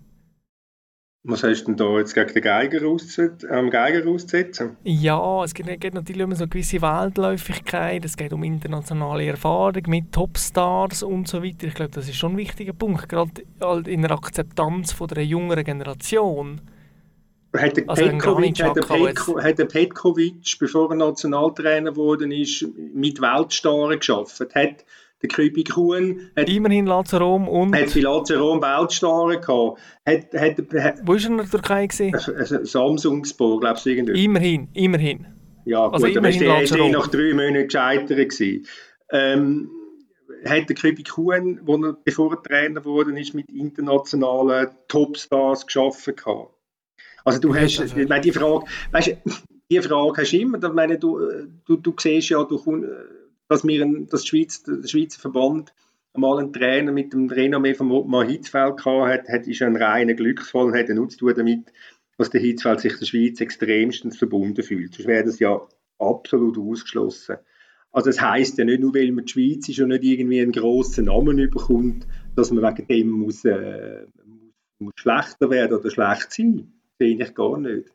[1.22, 4.78] Was hast du denn da jetzt gegen den Geiger, auszusetzen, ähm, Geiger auszusetzen?
[4.84, 9.82] Ja, es geht, geht, natürlich um so eine gewisse Weltläufigkeit, es geht um internationale Erfahrung
[9.86, 11.66] mit Topstars und so weiter.
[11.66, 15.26] Ich glaube, das ist schon ein wichtiger Punkt, gerade halt in der Akzeptanz von der
[15.26, 16.62] jüngeren Generation.
[17.54, 22.66] Hat der, also Petkovic, hat, der Petko, hat der Petkovic, bevor er Nationaltrainer geworden ist,
[22.94, 24.40] mit Weltstaren geschafft?
[24.54, 24.84] Hat
[25.22, 27.74] der Kübi Kuhn hat, Immerhin Lazarom und...
[27.76, 29.80] Hat bei Lazarom Weltstarren gehabt.
[30.06, 31.86] Hat, hat, hat, Wo war er in der Türkei?
[31.86, 32.66] Gewesen?
[32.66, 34.24] Samsungsburg, glaubst du, irgendwie.
[34.24, 35.26] Immerhin, immerhin.
[35.66, 38.66] Ja, also gut, immerhin aber ist der nach drei Monaten gescheitert gewesen.
[39.12, 39.70] Ähm,
[40.46, 46.16] hat der Kübi Kuhn, wo er, bevor er Trainer geworden ist, mit internationalen Topstars geschaffen
[46.16, 46.54] gehabt.
[47.24, 49.16] Also du hast, ich meine, die Frage, weißt,
[49.70, 51.20] die Frage hast du immer, ich meine, du,
[51.66, 52.58] du, du siehst ja, du
[53.50, 55.74] dass wir ein, das Schweiz, der Schweizer Verband
[56.14, 60.14] einmal einen Trainer mit dem Renommee von Ottmar Hitzfeld gehabt hat, hat ist ein reiner
[60.14, 61.72] Glücksfall und hat nichts zu tun damit,
[62.16, 64.94] dass der Hitzfeld sich der Schweiz extremstens verbunden fühlt.
[64.94, 65.60] Sonst wäre das ja
[65.98, 67.38] absolut ausgeschlossen.
[67.90, 70.52] Also es heisst ja nicht nur, weil man die Schweiz ist und nicht irgendwie einen
[70.52, 74.06] grossen Namen bekommt, dass man wegen dem muss, äh,
[74.78, 76.72] muss schlechter werden oder schlecht sein.
[77.00, 77.90] Sehe ich gar nicht.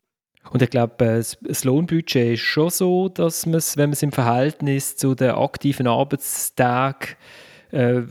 [0.52, 4.04] Und ich glaube, äh, das Lohnbudget ist schon so, dass man es, wenn man es
[4.04, 7.16] im Verhältnis zu den aktiven Arbeitstagen
[7.72, 8.02] äh,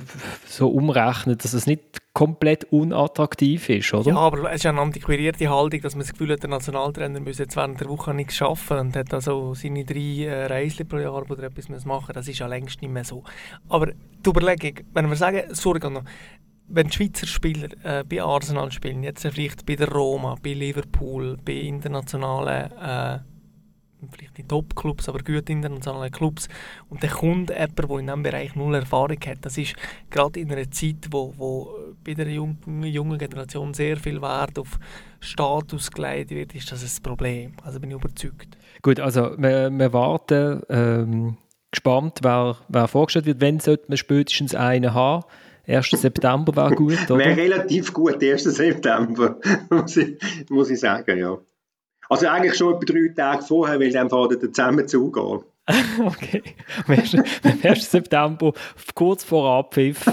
[0.46, 4.10] so umrechnet, dass es nicht komplett unattraktiv ist, oder?
[4.10, 7.42] Ja, aber es ist eine antiquierte Haltung, dass man das Gefühl hat, der Nationaltrainer müsse
[7.42, 11.28] jetzt während der Woche nichts arbeiten und hat also seine drei äh, Reisen pro Jahr
[11.28, 13.24] oder etwas machen Das ist ja längst nicht mehr so.
[13.68, 16.04] Aber die Überlegung, wenn wir sagen, sorry, noch,
[16.68, 21.52] wenn Schweizer Spieler äh, bei Arsenal spielen, jetzt vielleicht bei der Roma, bei Liverpool, bei
[21.52, 23.18] internationalen äh,
[24.12, 26.48] vielleicht die Top-Clubs, aber gute internationale Clubs.
[26.88, 29.38] Und dann kommt jemand, der in diesem Bereich null Erfahrung hat.
[29.42, 29.74] Das ist
[30.10, 31.74] gerade in einer Zeit, wo, wo
[32.04, 34.78] bei der jungen, jungen Generation sehr viel Wert auf
[35.20, 37.52] Status gelegt wird, ist das ein Problem.
[37.62, 38.58] Also bin ich überzeugt.
[38.82, 41.36] Gut, also wir, wir warten ähm,
[41.70, 43.40] gespannt, wer, wer vorgestellt wird.
[43.40, 45.24] Wenn sollte man spätestens einen haben?
[45.66, 45.90] 1.
[45.90, 47.18] September wäre gut, oder?
[47.18, 48.44] Wäre relativ gut, 1.
[48.44, 49.38] September,
[49.70, 50.16] muss ich,
[50.50, 51.38] muss ich sagen, ja.
[52.08, 55.40] Also eigentlich schon etwa drei Tage vorher, weil dann fährt der Dezemberzug an.
[56.04, 56.42] okay.
[56.86, 57.90] Am 1.
[57.90, 58.52] September,
[58.94, 60.04] kurz vor Abpfiff,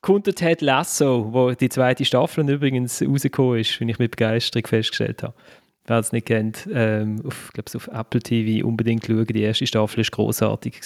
[0.00, 4.66] kommt der Ted Lasso, wo die zweite Staffel übrigens rausgekommen ist, wenn ich mit Begeisterung
[4.66, 5.34] festgestellt habe.
[5.86, 9.26] Wer es nicht kennt, ähm, auf, glaub, auf Apple TV unbedingt schauen.
[9.26, 10.80] Die erste Staffel war großartig.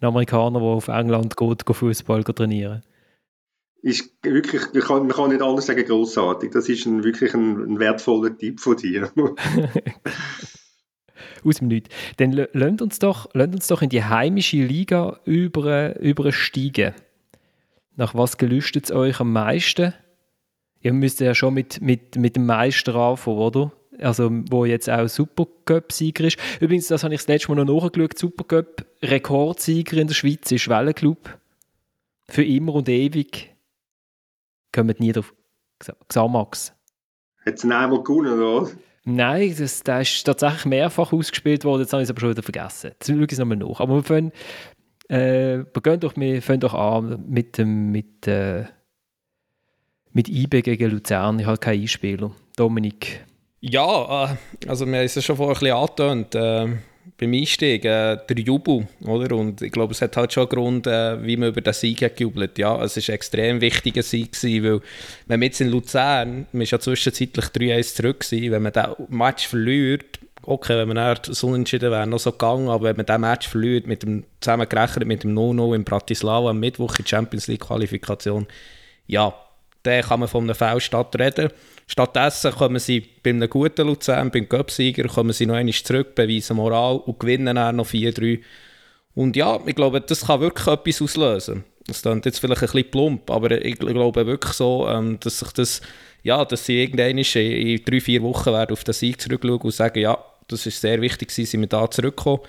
[0.00, 2.82] Ein Amerikaner, der auf England geht, Fußball trainieren
[3.86, 6.50] ist wirklich, man kann, man kann nicht alles sagen, großartig.
[6.50, 9.12] Das ist ein, wirklich ein, ein, wertvoller Tipp von dir.
[11.44, 11.94] Aus dem Nichts.
[12.16, 16.94] Dann lasst uns, doch, uns doch in die heimische Liga über, übersteigen.
[17.94, 19.94] Nach was gelüstet es euch am meisten?
[20.80, 23.72] Ihr müsst ja schon mit, mit, mit dem Meister anfangen, oder?
[24.00, 26.38] Also, wo jetzt auch Supercup-Sieger ist.
[26.60, 28.18] Übrigens, das habe ich das letzte Mal noch nachgeschaut.
[28.18, 31.38] Supercup-Rekordsieger in der Schweiz ist Wellenclub.
[32.28, 33.54] Für immer und ewig
[34.72, 35.32] kommen nie drauf.
[36.08, 36.72] Xamax.
[37.44, 38.70] Hat es einmal gewonnen, oder?
[39.04, 42.42] Nein, das, das ist tatsächlich mehrfach ausgespielt worden, jetzt habe ich es aber schon wieder
[42.42, 42.88] vergessen.
[42.88, 43.78] Jetzt schaue ich es nochmal nach.
[43.78, 44.32] Aber wir fangen,
[45.08, 48.64] äh, wir gehen doch, wir fangen doch an mit, dem, mit, äh,
[50.12, 51.38] mit IB gegen Luzern.
[51.38, 52.32] Ich habe keinen Einspieler.
[52.56, 53.25] Dominik.
[53.68, 56.34] Ja, äh, also wir haben es schon vorher ein bisschen angetönt.
[56.34, 56.78] Äh,
[57.18, 59.34] beim Einstieg, äh, der Jubel, oder?
[59.34, 62.02] Und ich glaube, es hat halt schon einen Grund, äh, wie man über den Sieg
[62.02, 62.58] hat gejubelt.
[62.58, 64.80] Ja, es war ein extrem wichtiger Sieg gewesen, weil
[65.26, 68.96] wenn man jetzt in Luzern, man ist ja zwischenzeitlich 3-1 zurück gewesen, wenn man das
[69.08, 73.06] Match verliert, okay, wenn man dann so entschieden wäre, noch so gegangen, aber wenn man
[73.06, 77.08] diesen Match verliert, mit dem, zusammengerechnet mit dem No-No in Bratislava am Mittwoch in der
[77.08, 78.46] Champions League Qualifikation,
[79.06, 79.34] ja,
[79.82, 81.50] dann kann man von einem Fehlstart reden.
[81.86, 86.56] Stattdessen kommen sie bei einem guten Luzern, beim Göpsieger, kommen sie noch einmal zurück, beweisen
[86.56, 88.40] Moral und gewinnen dann noch 4-3.
[89.14, 91.64] Und ja, ich glaube, das kann wirklich etwas auslösen.
[91.86, 95.52] Das klingt jetzt vielleicht ein bisschen plump, aber ich glaube wirklich so, ähm, dass sich
[95.52, 95.80] das,
[96.24, 100.00] ja, dass sie irgendwann in drei, vier Wochen werden auf den Sieg zurückschauen und sagen,
[100.00, 100.18] ja,
[100.48, 102.40] das ist sehr wichtig gewesen, sind wir da zurückgekommen.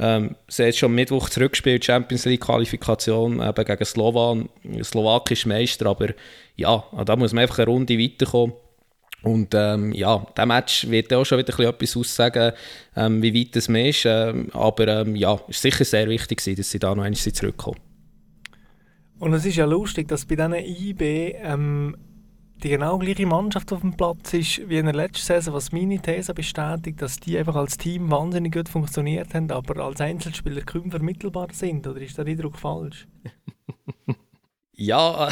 [0.00, 4.48] Ähm, sie hat schon Mittwoch zurückgespielt, Champions League Qualifikation eben gegen Slowan,
[4.82, 6.08] slowakisch Meister, aber
[6.56, 8.54] ja, da muss man einfach eine Runde weiterkommen.
[9.22, 12.52] Und ähm, ja, der Match wird auch schon wieder etwas aussagen,
[12.94, 14.04] ähm, wie weit es mehr ist.
[14.06, 17.78] Ähm, aber ähm, ja, es war sicher sehr wichtig, dass sie da noch einmal zurückkommen.
[19.18, 21.96] Und es ist ja lustig, dass bei diesen IB ähm,
[22.62, 26.00] die genau gleiche Mannschaft auf dem Platz ist wie in der letzten Saison, was meine
[26.00, 30.90] These bestätigt, dass die einfach als Team wahnsinnig gut funktioniert haben, aber als Einzelspieler kaum
[30.90, 31.86] vermittelbar sind.
[31.86, 33.06] Oder ist der Eindruck falsch?
[34.72, 35.28] ja,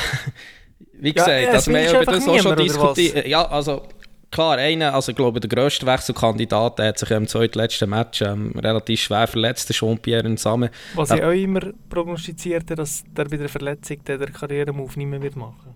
[0.93, 3.27] wie gesagt, ja, also wir haben über das auch schon diskutiert.
[3.27, 3.83] Ja, also
[4.31, 8.53] klar, einer, also ich glaube, der grösste Wechselkandidat der hat sich im zweitletzten Match ähm,
[8.57, 10.71] relativ schwer verletzt, der Jean-Pierre Nsame.
[10.95, 15.37] Was ich auch immer prognostizierte, dass der bei der Verletzung der Karrieremove nicht mehr wird
[15.37, 15.76] machen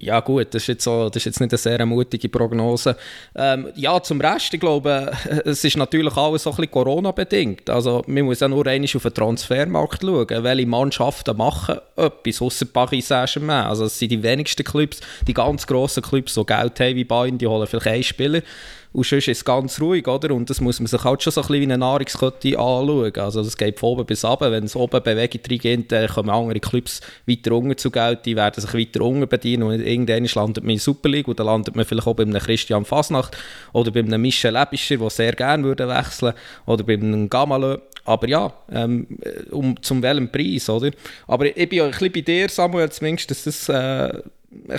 [0.00, 2.96] ja gut, das ist jetzt, so, das ist jetzt nicht eine sehr mutige Prognose.
[3.34, 5.10] Ähm, ja, zum Rest, ich glaube,
[5.44, 7.68] es ist natürlich alles so ein bisschen Corona-bedingt.
[7.68, 12.66] Also man muss ja nur einmal auf den Transfermarkt schauen, welche Mannschaften machen etwas, außer
[12.66, 13.66] Paris Saint-Germain.
[13.66, 17.38] Also es sind die wenigsten Clubs, die ganz grossen Clubs, die Geld haben wie Bayern,
[17.38, 18.42] die holen vielleicht einen Spieler
[18.92, 20.34] und sonst ist es ganz ruhig, oder?
[20.34, 23.12] Und das muss man sich halt schon so ein bisschen wie eine Nahrungskette anschauen.
[23.16, 24.50] Also das geht von oben bis runter.
[24.50, 28.60] Wenn es oben Bewegung reingeht, dann kommen andere Clubs weiter unten zu Geld, die werden
[28.60, 31.76] sich weiter unten bedienen und irgendwann landet man in der Super League und dann landet
[31.76, 33.36] man vielleicht auch bei einem Christian Fasnacht
[33.72, 36.32] oder bei einem Michel Lebischer, der sehr gerne würde wechseln
[36.66, 37.78] oder bei einem Gamalö.
[38.04, 39.06] Aber ja, ähm,
[39.50, 40.90] um, zum welchem Preis, oder?
[41.26, 43.68] Aber ich bin ja ein bisschen bei dir, Samuel, zumindest, dass das...
[43.68, 44.22] Äh,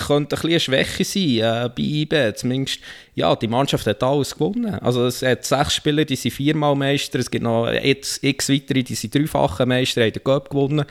[0.06, 2.34] könnte ein eine Schwäche sein äh, bei IB.
[2.34, 2.80] Zumindest,
[3.14, 4.74] ja, die Mannschaft hat alles gewonnen.
[4.74, 8.94] Also es hat sechs Spieler, die sind viermal Meister, es gibt noch x, weitere, die
[8.94, 10.84] sind dreifache Meister, haben den Cup gewonnen.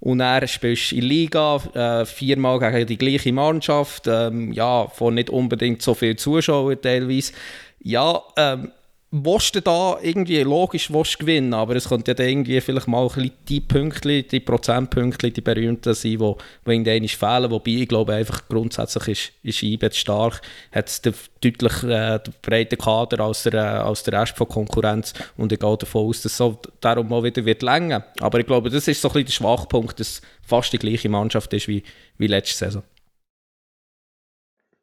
[0.00, 5.30] Und er spielst in Liga äh, viermal gegen die gleiche Mannschaft, ähm, ja, von nicht
[5.30, 7.32] unbedingt so vielen Zuschauern teilweise.
[7.80, 8.72] Ja, ähm,
[9.14, 13.06] willst du da irgendwie, logisch willst gewinnen, aber es könnte ja dann irgendwie vielleicht mal
[13.14, 17.50] ein die Punkte, die Prozentpunkte, die berühmten sein, die, die irgendwann fehlen.
[17.50, 20.40] Wobei ich glaube einfach grundsätzlich ist, ist IBE stark,
[20.72, 25.60] hat deutlich äh, breiten Kader als der, äh, als der Rest von Konkurrenz und ich
[25.60, 28.06] gehe davon aus, dass so darum mal wieder wird länger.
[28.20, 31.52] Aber ich glaube, das ist so ein bisschen der Schwachpunkt, dass fast die gleiche Mannschaft
[31.52, 31.82] ist wie,
[32.16, 32.82] wie letzte Saison.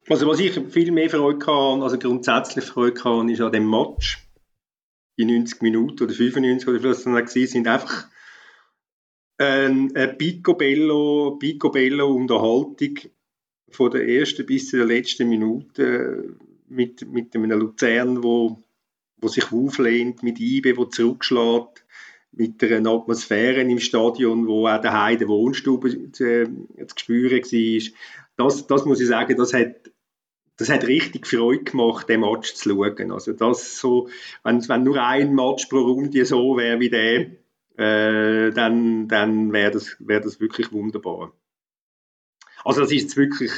[0.09, 4.25] Also was ich viel mehr Freude hatte, also grundsätzlich Freude hatte, ist an dem Match.
[5.19, 8.07] Die 90 Minuten oder 95 oder was es dann sind einfach
[9.37, 12.97] ein, Picobello, Picobello Unterhaltung
[13.69, 16.35] von der ersten bis zur letzten Minute
[16.67, 18.63] mit, mit einem Luzern, wo,
[19.17, 21.85] wo sich auflehnt, mit Ibe, wo zurückschlägt,
[22.31, 26.47] mit einer Atmosphäre im Stadion, wo auch der Wohnstube zu, äh,
[26.87, 27.93] zu spüren war.
[28.37, 29.91] Das, das muss ich sagen, das hat,
[30.59, 33.11] das hat richtig Freude gemacht, den Match zu schauen.
[33.11, 34.09] Also das so,
[34.43, 37.31] wenn, wenn nur ein Match pro Runde so wäre wie der,
[37.77, 41.31] äh, dann, dann wäre das, wär das wirklich wunderbar.
[42.65, 43.51] Also das ist wirklich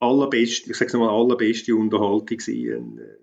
[0.00, 2.98] allerbeste, ich sage mal allerbeste Unterhaltung gewesen.
[2.98, 3.18] Äh,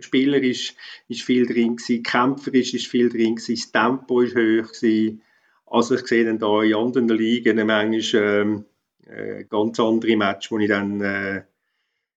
[0.00, 0.74] spielerisch
[1.06, 5.22] ist viel drin gewesen, kämpferisch ist viel drin gewesen, das Tempo ist hoch gewesen.
[5.66, 8.64] Also ich sehe dann da in anderen Ligen manchmal ähm,
[9.06, 11.42] äh, ganz andere Matches, wo ich dann äh,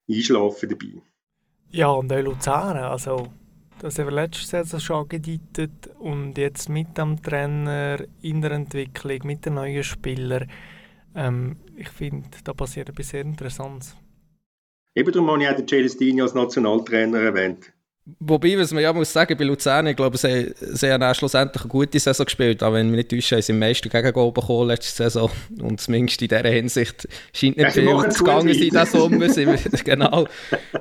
[0.10, 1.02] einschlafe dabei.
[1.72, 3.30] Ja, und auch Luzern, also
[3.80, 9.20] das haben wir letztes Jahr schon angedeutet und jetzt mit dem Trainer in der Entwicklung,
[9.24, 10.50] mit den neuen Spielern,
[11.16, 13.96] ähm, ich finde, da passiert etwas sehr Interessantes.
[14.96, 17.74] Eben darum habe ich auch den Celestini als Nationaltrainer erwähnt.
[18.20, 21.63] Wobei, was man ja muss sagen, bei Luzern, ich glaube, sie, sie haben auch schlussendlich
[21.63, 24.68] eine gute Saison gespielt, aber wenn wir nicht täuschen, haben sie im meisten Gegengol bekommen
[24.68, 29.28] letzte Saison und zumindest in dieser Hinsicht scheint nicht viel zu gegangen sein diesen Sommer.
[29.86, 30.28] genau.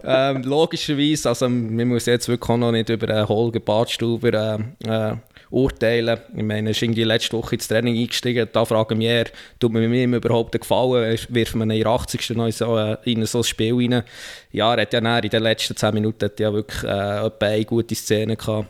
[0.03, 5.13] Ähm, logischerweise, also man muss jetzt wirklich auch noch nicht über einen Holger Badstuber äh,
[5.13, 5.17] äh,
[5.53, 6.19] urteilen.
[6.35, 8.49] Ich meine, er ist irgendwie letzte Woche ins Training eingestiegen.
[8.53, 9.27] Da fragen wir eher,
[9.61, 11.19] tut mir ihm überhaupt gefallen?
[11.29, 12.31] Wirft man in der 80.
[12.31, 14.03] noch in so, äh, in so ein Spiel rein?
[14.51, 18.37] Ja, er hat ja in den letzten 10 Minuten ja wirklich äh, eine gute Szene
[18.37, 18.69] gehabt.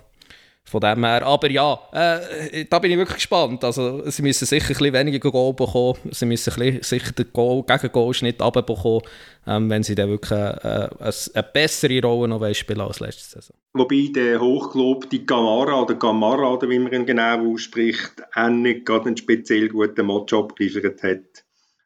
[0.64, 1.26] Von dem her.
[1.26, 3.64] Aber ja, äh, da bin ich wirklich gespannt.
[3.64, 5.98] Also, sie müssen sicher ein bisschen weniger Goal bekommen.
[6.12, 9.02] Sie müssen ein bisschen, sicher den Goal, gegen Goal-Schnitt runterbekommen,
[9.46, 13.56] ähm, wenn sie dann wirklich äh, eine, eine bessere Rolle noch spielen als letzte Saison.
[13.74, 19.06] Wobei der hochgelobte Gamara oder Gamara, oder wie man ihn genau ausspricht, auch nicht gerade
[19.06, 21.44] einen speziell guten Match abgeliefert hat.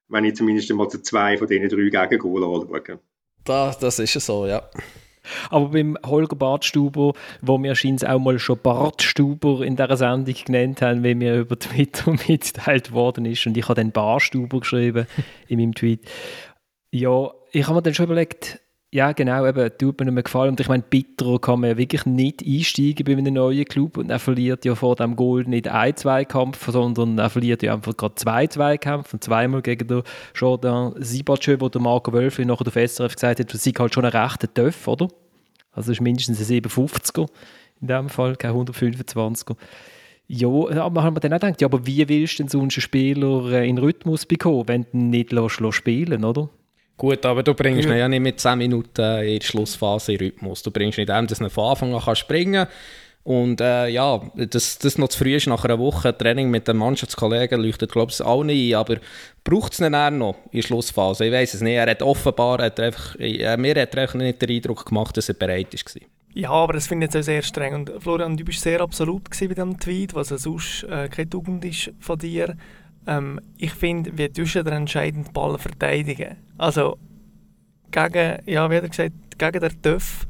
[0.08, 3.00] Wenn ich zumindest mal zwei von diesen drei Gegengol anschaue.
[3.42, 4.68] Da, das ist so, ja.
[5.50, 7.12] Aber beim Holger Bartstuber,
[7.42, 11.58] wo wir scheint auch mal schon Bartstuber in dieser Sendung genannt haben, wie mir über
[11.58, 13.46] Twitter mitgeteilt worden ist.
[13.46, 15.06] Und ich habe dann Barstuber geschrieben
[15.48, 16.00] in meinem Tweet.
[16.90, 18.60] Ja, ich habe mir dann schon überlegt,
[18.92, 20.50] ja, genau, eben, tut mir nicht mehr gefallen.
[20.50, 23.98] Und ich meine, bitter kann man ja wirklich nicht einsteigen bei einem neuen Club.
[23.98, 27.96] Und er verliert ja vor dem Goal nicht ein Zweikampf, sondern er verliert ja einfach
[27.96, 29.16] gerade zwei Zweikämpfe.
[29.16, 30.02] Und zweimal gegen den
[30.34, 34.04] Jordan Sibachö, wo der Marco Wölfli nachher der SRF gesagt hat, das sei halt schon
[34.04, 35.08] ein rechter Töff, oder?
[35.72, 37.26] Also ist mindestens ein 57er
[37.80, 39.56] in dem Fall, kein 125er.
[40.28, 42.70] Ja, aber haben wir dann auch gedacht, ja, aber wie willst du denn so einen
[42.70, 46.48] Spieler äh, in Rhythmus bekommen, wenn du ihn nicht lässt, lässt spielen oder?
[46.96, 50.62] Gut, aber du bringst ihn ja nicht mit 10 Minuten in der Schlussphase in Rhythmus.
[50.62, 52.74] Du bringst nicht dem, dass er von Anfang an kann springen kann.
[53.26, 56.76] Und äh, ja, dass das noch zu früh ist, nach einer Woche Training mit den
[56.76, 58.78] Mannschaftskollegen, leuchtet, glaube ich, auch nicht ein.
[58.78, 58.98] Aber
[59.42, 61.26] braucht es ihn noch in der Schlussphase?
[61.26, 61.74] Ich weiß es nicht.
[61.74, 65.28] Er hat offenbar, hat einfach, äh, mir hat er einfach nicht den Eindruck gemacht, dass
[65.28, 66.02] er bereit war.
[66.34, 67.74] Ja, aber das finde ich jetzt auch sehr streng.
[67.74, 71.90] Und Florian, du bist sehr absolut bei diesem Tweet, was sonst äh, keine Tugend ist
[71.98, 72.56] von dir.
[73.06, 76.36] Ähm, ich finde, wir müssen den entscheidenden Ball verteidigen.
[76.58, 76.98] Also,
[77.90, 80.26] gegen, ja, wie gesagt, gegen den Töff,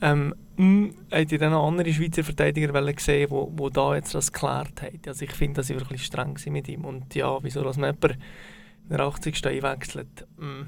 [0.00, 4.32] ähm, hm, hätte ich dann noch andere Schweizer Verteidiger gesehen, wo, wo da jetzt das
[4.32, 5.00] geklärt haben.
[5.06, 6.84] Also ich finde, dass ich wirklich streng war mit ihm.
[6.84, 8.20] Und ja, wieso dass man jemanden
[8.90, 9.46] in der 80.
[9.46, 10.26] einwechselt?
[10.36, 10.62] Mm.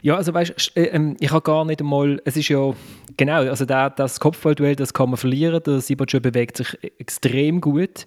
[0.00, 2.72] Ja, also weißt äh, äh, ich habe gar nicht einmal, es ist ja,
[3.16, 8.06] genau, also der, das Kopfballduell, das kann man verlieren, der Sibachö bewegt sich extrem gut,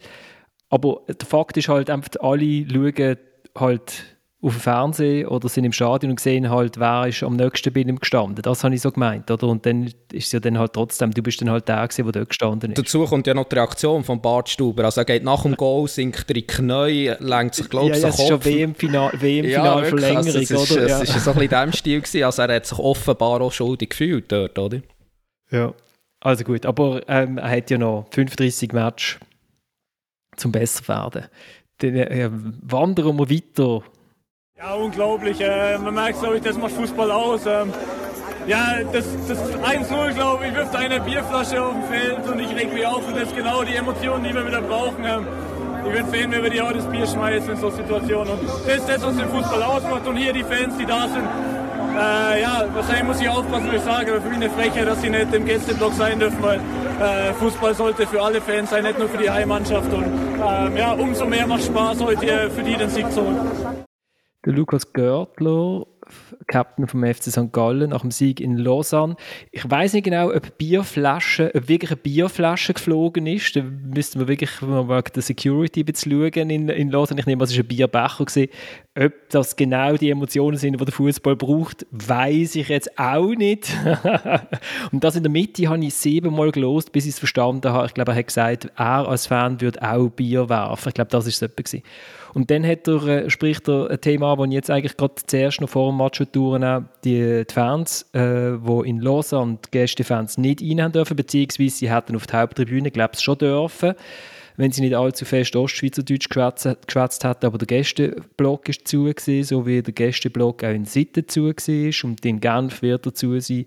[0.70, 3.18] aber der Fakt ist halt einfach, alle schauen
[3.56, 7.74] halt auf dem Fernsehen oder sind im Stadion und sehen halt, wer ist am nächsten
[7.74, 8.44] bei ihm gestanden.
[8.44, 9.48] Das habe ich so gemeint, oder?
[9.48, 12.30] Und dann ist es ja dann halt trotzdem, du bist dann halt der der dort
[12.30, 12.78] gestanden ist.
[12.78, 14.86] Dazu kommt ja noch die Reaktion von Bart Stuber.
[14.86, 17.96] Also er geht nach dem Goal, sinkt er in die Knie, lenkt sich, glaube ich,
[17.96, 21.02] ja, ja, das ist schon WM-Final-Verlängerung, ja, also oder?
[21.02, 22.02] Es war so ein bisschen in diesem Stil.
[22.02, 22.24] Gewesen.
[22.24, 24.82] Also er hat sich offenbar auch schuldig gefühlt dort, oder?
[25.50, 25.74] Ja,
[26.20, 26.68] also gut.
[26.68, 29.18] Aber ähm, er hat ja noch 35 Matches
[30.38, 31.26] zum besser werden.
[31.80, 33.84] Dann äh, wandern wir weiter
[34.60, 35.40] ja, unglaublich.
[35.40, 37.46] Äh, man merkt, glaube ich, das macht Fußball aus.
[37.46, 37.72] Ähm,
[38.48, 42.74] ja, das, das 1-0, glaube ich, wirft eine Bierflasche auf dem Feld und ich reg
[42.74, 45.04] mich auf und das ist genau die Emotionen, die wir wieder brauchen.
[45.06, 45.28] Ähm,
[45.86, 48.34] ich bin Fan, wenn wir die auch das Bier schmeißen in so Situationen.
[48.34, 50.08] Und das ist das, was den Fußball ausmacht.
[50.08, 51.28] Und hier die Fans, die da sind,
[51.98, 55.02] äh, ja, wahrscheinlich muss ich aufpassen, was ich sage, aber für mich eine Frechheit, dass
[55.02, 59.00] sie nicht im Gästeblock sein dürfen, weil äh, Fußball sollte für alle Fans sein, nicht
[59.00, 59.92] nur für die Heimmannschaft.
[59.92, 63.87] Und ähm, ja, umso mehr macht Spaß, heute für die den Sieg zu holen.
[64.52, 65.86] Lukas Görtler
[66.48, 67.52] Captain vom FC St.
[67.52, 69.16] Gallen nach dem Sieg in Lausanne.
[69.52, 73.56] Ich weiß nicht genau, ob Bierflasche, ob wirklich eine Bierflasche geflogen ist.
[73.56, 77.20] Da müssten wir wirklich mal der Security schauen in, in Lausanne.
[77.20, 78.50] Ich nehme, es war ein Bierbecher gewesen.
[78.98, 83.70] Ob das genau die Emotionen sind, die der Fußball braucht, weiß ich jetzt auch nicht.
[84.92, 87.88] und das in der Mitte habe ich siebenmal gelost, bis ich es verstanden habe.
[87.88, 90.90] Ich glaube, er hat gesagt, er als Fan würde auch Bier werfen.
[90.90, 91.80] Ich glaube, das ist es etwa.
[92.38, 95.16] Und dann hat er, äh, spricht er ein Thema an, das ich jetzt eigentlich gerade
[95.26, 100.38] zuerst noch vor dem Match touren, die, die Fans, äh, die in Lausanne die Gästefans
[100.38, 103.96] nicht rein dürfen, beziehungsweise sie hätten auf der Haupttribüne, glaube ich, schon dürfen
[104.60, 109.68] wenn sie nicht allzu fest Ostschweizerdeutsch geschwätzt hätten, aber der Gästeblock ist zu gewesen, so
[109.68, 113.66] wie der Gästeblock auch in Sitten zu war und in Genf wird dazu sein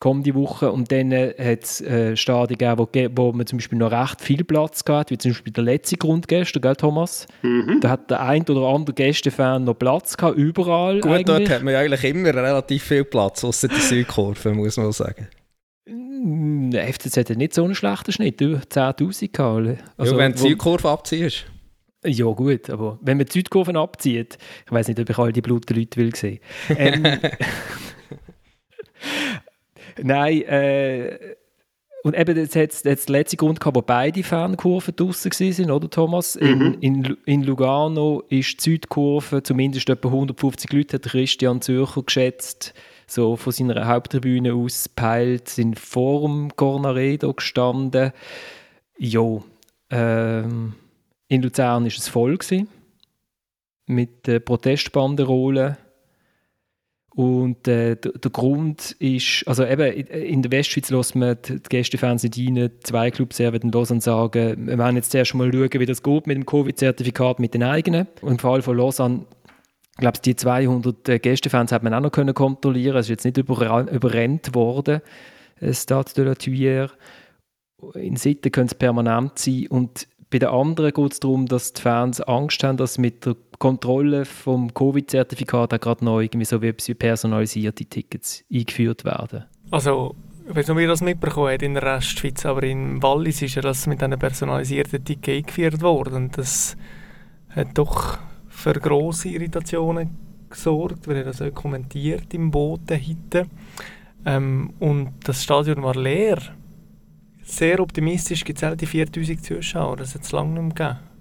[0.00, 0.70] kommende Woche.
[0.70, 4.20] Und dann äh, hat es äh, Stadien gegeben, wo, wo man zum Beispiel noch recht
[4.20, 7.26] viel Platz gehabt, wie zum Beispiel der letzte Grund gestern, gell, Thomas?
[7.42, 7.80] Mhm.
[7.80, 11.00] Da hat der ein oder andere Gästefan noch Platz gehabt, überall.
[11.00, 11.26] Gut, eigentlich.
[11.26, 15.28] dort hat man eigentlich immer relativ viel Platz, außer die Südkurve, muss man sagen.
[15.86, 19.84] Der FCZ hat nicht so einen schlechten Schnitt, über 10'000 gehabt.
[19.98, 21.44] Also, ja, wenn du die Südkurve abziehst.
[22.06, 25.40] Ja gut, aber wenn man die Südkurven abzieht, ich weiß nicht, ob ich all die
[25.40, 26.40] blutigen Leute will sehen.
[26.68, 27.04] Ähm,
[30.02, 31.18] Nein, äh,
[32.04, 35.88] und eben jetzt hat es den letzten Grund gehabt, wo beide Fernkurven draußen waren, oder
[35.88, 36.38] Thomas?
[36.38, 36.76] Mhm.
[36.80, 42.74] In, in, in, Lugano ist die Südkurve zumindest etwa 150 Leute, hat Christian Zürcher geschätzt,
[43.06, 48.12] so von seiner Haupttribüne aus peilt, sind vor dem Cornaredo gestanden.
[48.98, 49.40] Ja,
[49.88, 50.74] ähm,
[51.28, 52.68] in Luzern war es voll gewesen,
[53.86, 55.78] mit Protestbanderolen
[57.16, 62.24] und äh, der, der, Grund ist, also eben in der Westschweiz lässt man die, Gästefans
[62.24, 65.86] nicht rein, zwei Clubs werden los und sagen, wir werden jetzt zuerst mal schauen, wie
[65.86, 68.08] das geht mit dem Covid-Zertifikat, mit den eigenen.
[68.20, 69.26] Und im Fall von Lausanne,
[69.92, 73.38] ich glaube, die 200 äh, Gästefans hat man auch noch können es ist jetzt nicht
[73.38, 75.00] überrennt worden,
[75.60, 76.90] das Stade de la Thuière.
[77.94, 81.80] In Sitten können es permanent sein und bei den anderen geht es darum, dass die
[81.80, 87.84] Fans Angst haben, dass mit der Kontrolle vom Covid-Zertifikat gerade noch irgendwie so wie personalisierte
[87.84, 89.44] Tickets eingeführt werden.
[89.70, 90.16] Also,
[90.48, 93.62] ich weiß nicht, ob das mitbekommen habt in der Restschweiz, aber in Wallis ist ja
[93.62, 96.32] das mit einem personalisierten Ticket eingeführt worden.
[96.34, 96.76] Das
[97.50, 98.18] hat doch
[98.48, 100.16] für grosse Irritationen
[100.50, 101.06] gesorgt.
[101.06, 103.46] Wir haben das auch kommentiert im Boot heute.
[104.26, 106.38] Ähm, und das Stadion war leer
[107.44, 109.96] sehr optimistisch gibt es auch die 4000 Zuschauer.
[109.96, 111.14] Das hat es lange nicht mehr gegeben.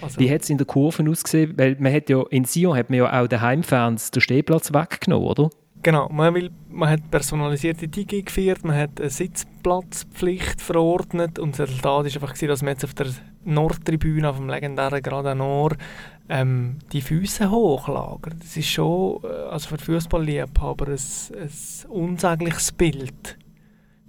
[0.00, 0.18] Also.
[0.18, 1.54] Wie hat es in der Kurve ausgesehen?
[1.56, 5.28] Weil man hat ja, in Sion hat man ja auch den Heimfans den Stehplatz weggenommen,
[5.28, 5.50] oder?
[5.84, 11.68] Genau, man, will, man hat personalisierte Tickets geführt, man hat eine Sitzplatzpflicht verordnet und das
[11.68, 13.08] Resultat war einfach, dass man jetzt auf der
[13.44, 15.76] Nordtribüne, auf dem legendären Grada Nord,
[16.30, 18.36] ähm, die Füße hochlagert.
[18.40, 23.36] Das ist schon, äh, also für Fußballliebhaber, ein, ein unsägliches Bild,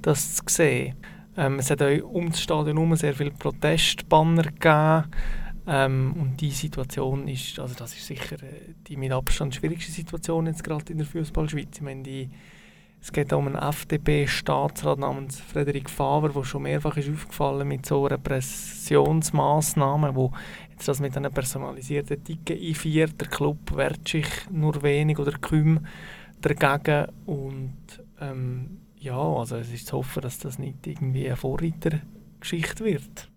[0.02, 0.96] das zu sehen.
[1.38, 5.04] Ähm, es hat auch um das Stadion herum sehr viele Protestbanner gegeben.
[5.68, 10.46] Ähm, und die Situation ist, also das ist sicher äh, die mit Abstand schwierigste Situation
[10.46, 11.78] jetzt gerade in der Fußballschweiz.
[11.78, 12.30] Ich meine, die,
[13.02, 18.06] es geht um einen FDP-Staatsrat namens Frederik Faber, der schon mehrfach ist aufgefallen mit so
[18.06, 20.32] Repressionsmaßnahmen, wo
[20.72, 23.20] jetzt das mit einem personalisierten Ticket einführt.
[23.20, 25.80] Der Club wehrt sich nur wenig oder kaum
[26.42, 27.74] dagegen und
[28.22, 33.30] ähm, ja, also es ist zu hoffen, dass das nicht irgendwie eine Vorreitergeschichte wird.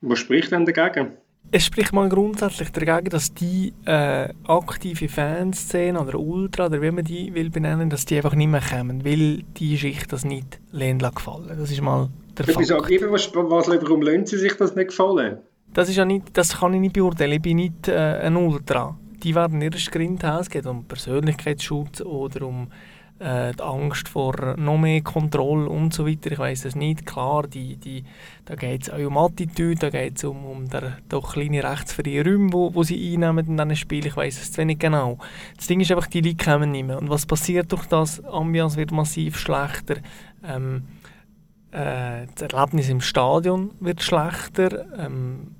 [0.00, 1.12] Was spricht denn dagegen?
[1.50, 7.04] Es spricht mal grundsätzlich dagegen, dass die äh, aktive Fanszene oder Ultra, oder wie man
[7.04, 11.48] die will benennen, dass die einfach nicht mehr kommen, weil die Schicht das nicht gefallen
[11.48, 12.66] Das ist mal der Fakt.
[12.66, 15.38] Sag, was, was, warum lohnt sie sich das nicht gefallen?
[15.72, 17.32] Das, ist ja nicht, das kann ich nicht beurteilen.
[17.32, 18.96] Ich bin nicht äh, ein Ultra.
[19.22, 20.42] Die werden erst Grindhaus.
[20.42, 22.68] Es geht um Persönlichkeitsschutz oder um
[23.18, 26.32] äh, die Angst vor noch mehr Kontrolle und so weiter.
[26.32, 27.06] Ich weiß es nicht.
[27.06, 28.04] Klar, die, die,
[28.44, 32.24] da geht es auch um Attitüde, da geht es um, um der doch kleine rechtsfreie
[32.24, 34.06] Räume, wo, wo sie einnehmen in diesen Spielen.
[34.06, 35.18] Ich weiß es zu wenig genau.
[35.56, 36.98] Das Ding ist einfach, die Leute kommen nicht mehr.
[36.98, 38.22] Und was passiert durch das?
[38.24, 39.96] Ambiance wird massiv schlechter.
[40.44, 40.82] Ähm,
[41.70, 44.86] äh, das Erlebnis im Stadion wird schlechter.
[44.98, 45.54] Ähm,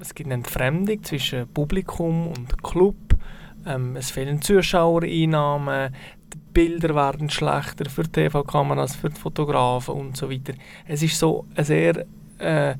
[0.00, 2.96] es gibt eine Entfremdung zwischen Publikum und Club.
[3.64, 5.94] Ähm, es fehlen Zuschauereinnahmen,
[6.52, 10.54] Bilder werden schlechter für TV-Kameras, für die Fotografen und so weiter.
[10.86, 12.06] Es ist so eine sehr
[12.38, 12.74] äh,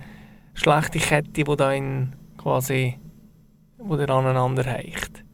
[0.55, 2.99] schlechte Kette, die da in quasi
[3.79, 5.25] wo der aneinander heicht.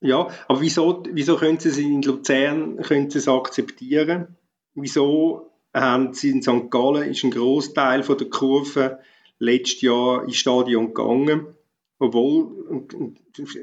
[0.00, 4.36] Ja, aber wieso, wieso können Sie es in Luzern können Sie es akzeptieren?
[4.74, 6.70] Wieso haben Sie in St.
[6.70, 8.98] Gallen ist ein Großteil der Kurve
[9.38, 11.46] letztes Jahr ins Stadion gegangen
[12.02, 12.84] obwohl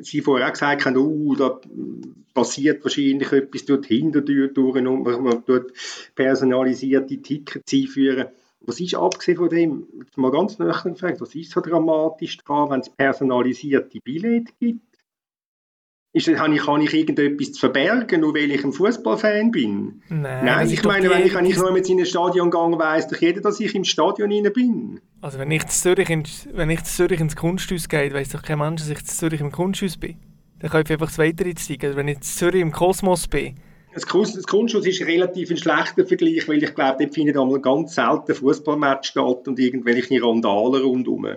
[0.01, 1.59] Sie vorher auch gesagt haben, oh, da
[2.33, 5.71] passiert wahrscheinlich etwas dort hinter durch und man dort
[6.15, 8.27] personalisierte Tickets einführen.
[8.61, 12.79] Was ist abgesehen von dem, mal ganz nüchtern gefragt, was ist so dramatisch daran, wenn
[12.81, 14.81] es personalisierte Billette gibt?
[16.11, 20.01] Ist, habe ich, kann ich irgendetwas zu verbergen, nur weil ich ein Fußballfan bin?
[20.09, 23.07] Nein, Nein ich meine, wenn ich, wenn ich noch mit in ein Stadion gehe, weiss
[23.07, 25.01] doch jeder, dass ich im Stadion rein bin.
[25.21, 28.41] Also wenn ich zu Zürich, in, wenn ich zu Zürich ins Kunsthaus gehe, weiss doch
[28.41, 30.17] kein Mensch, dass ich zu Zürich im Kunsthaus bin.
[30.59, 31.85] Dann kann ich einfach das Weitere zeigen.
[31.85, 33.57] Also wenn ich zu Zürich im Kosmos bin,
[33.93, 38.35] das, Kunsthaus ist relativ ein schlechter Vergleich, weil ich glaube, dort findet einmal ganz selten
[38.35, 41.27] Fußballmatch statt und irgendwelche Randalen rundherum,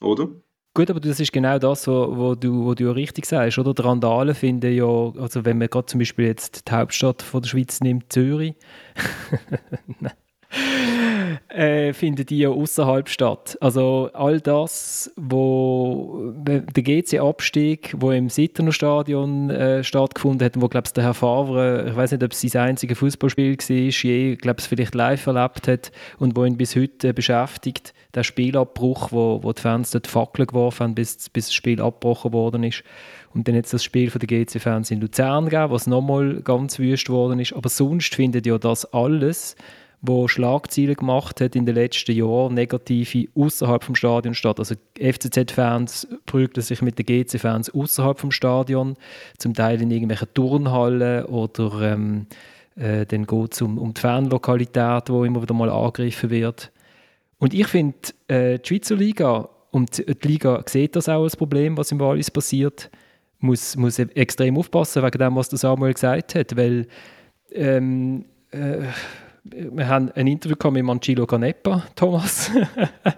[0.00, 0.28] oder?
[0.74, 3.74] Gut, aber das ist genau das, wo, wo, du, wo du ja richtig sagst, oder?
[3.74, 7.48] Die Randalen finden ja, also wenn man gerade zum Beispiel jetzt die Hauptstadt von der
[7.48, 8.54] Schweiz nimmt, Zürich,
[11.48, 13.56] äh, finden die ja außerhalb statt.
[13.60, 20.86] Also all das, wo der GC-Abstieg, wo im Sitterner Stadion äh, stattgefunden hat, wo glaube
[20.86, 24.60] ich der Herr Favre, ich weiß nicht, ob es sein einziges Fußballspiel war, je, glaube
[24.60, 29.42] ich, vielleicht live erlebt hat und wo ihn bis heute äh, beschäftigt, der Spielabbruch, wo,
[29.42, 32.84] wo die Fans dort Fackeln geworfen haben, bis, bis das Spiel abgebrochen worden ist.
[33.34, 37.08] Und dann jetzt das Spiel von der GC-Fans in Luzern gegeben, was nochmal ganz wüst
[37.08, 37.54] worden ist.
[37.54, 39.56] Aber sonst findet ja das alles
[40.04, 44.58] wo Schlagzeilen gemacht hat in den letzten Jahren, negative, außerhalb vom Stadion statt.
[44.58, 48.96] Also FCZ-Fans prügeln sich mit den GC-Fans außerhalb vom Stadion,
[49.38, 52.26] zum Teil in irgendwelchen Turnhallen oder ähm,
[52.74, 56.72] äh, dann geht es um, um die Fanlokalität, wo immer wieder mal angegriffen wird.
[57.38, 57.96] Und ich finde,
[58.26, 62.30] äh, die Schweizer Liga, und die Liga sieht das auch als Problem, was im Wallis
[62.30, 62.90] passiert,
[63.38, 66.86] muss, muss extrem aufpassen wegen dem, was der Samuel gesagt hat, weil
[67.52, 68.78] ähm, äh,
[69.44, 72.50] wir haben ein Interview mit Mancillo Canepa, Thomas,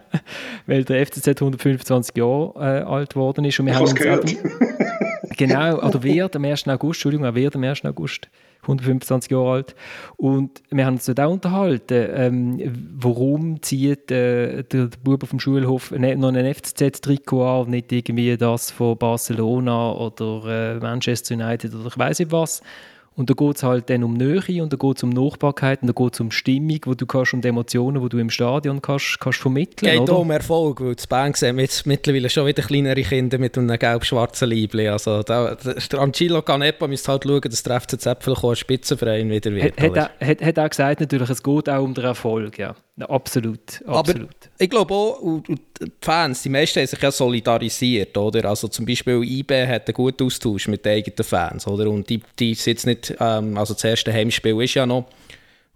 [0.66, 3.60] weil der FCZ 125 Jahre äh, alt geworden ist.
[3.60, 4.34] Und wir ich haben uns gehört.
[5.36, 6.66] genau, oder wird am 1.
[6.68, 7.84] August, Entschuldigung, er wird am 1.
[7.84, 8.28] August
[8.62, 9.74] 125 Jahre alt.
[10.16, 15.38] Und wir haben uns dort auch unterhalten, ähm, warum zieht äh, der, der Bub vom
[15.38, 21.34] Schulhof ne, noch ein FCZ-Trikot an und nicht irgendwie das von Barcelona oder äh, Manchester
[21.34, 22.62] United oder ich weiß nicht was.
[23.16, 25.88] Und da geht es halt dann um Nähe und da geht es um Nachbarkeit und
[25.88, 29.20] da geht es um Stimmung, wo du kannst und Emotionen, die du im Stadion kannst,
[29.20, 30.10] kannst vermitteln kannst.
[30.10, 33.78] Geht um Erfolg, weil das Band sehen jetzt mittlerweile schon wieder kleinere Kinder mit einem
[33.78, 34.88] gelb-schwarzen Liebling.
[34.88, 38.16] Also da, der Angelo Canepa müsste halt schauen, dass der FCZ
[38.54, 39.80] Spitzenverein wieder wird.
[39.80, 42.74] Hat, hat, er, hat, hat er gesagt, natürlich, es geht auch um den Erfolg, ja.
[43.00, 44.28] Absolut, absolut.
[44.28, 45.56] Aber ich glaube auch, die
[46.00, 48.48] Fans, die meisten haben sich ja solidarisiert, oder?
[48.48, 51.90] Also zum Beispiel IB hat einen guten Austausch mit den eigenen Fans, oder?
[51.90, 55.06] Und die, die sind nicht, ähm, also das erste Heimspiel ist ja noch.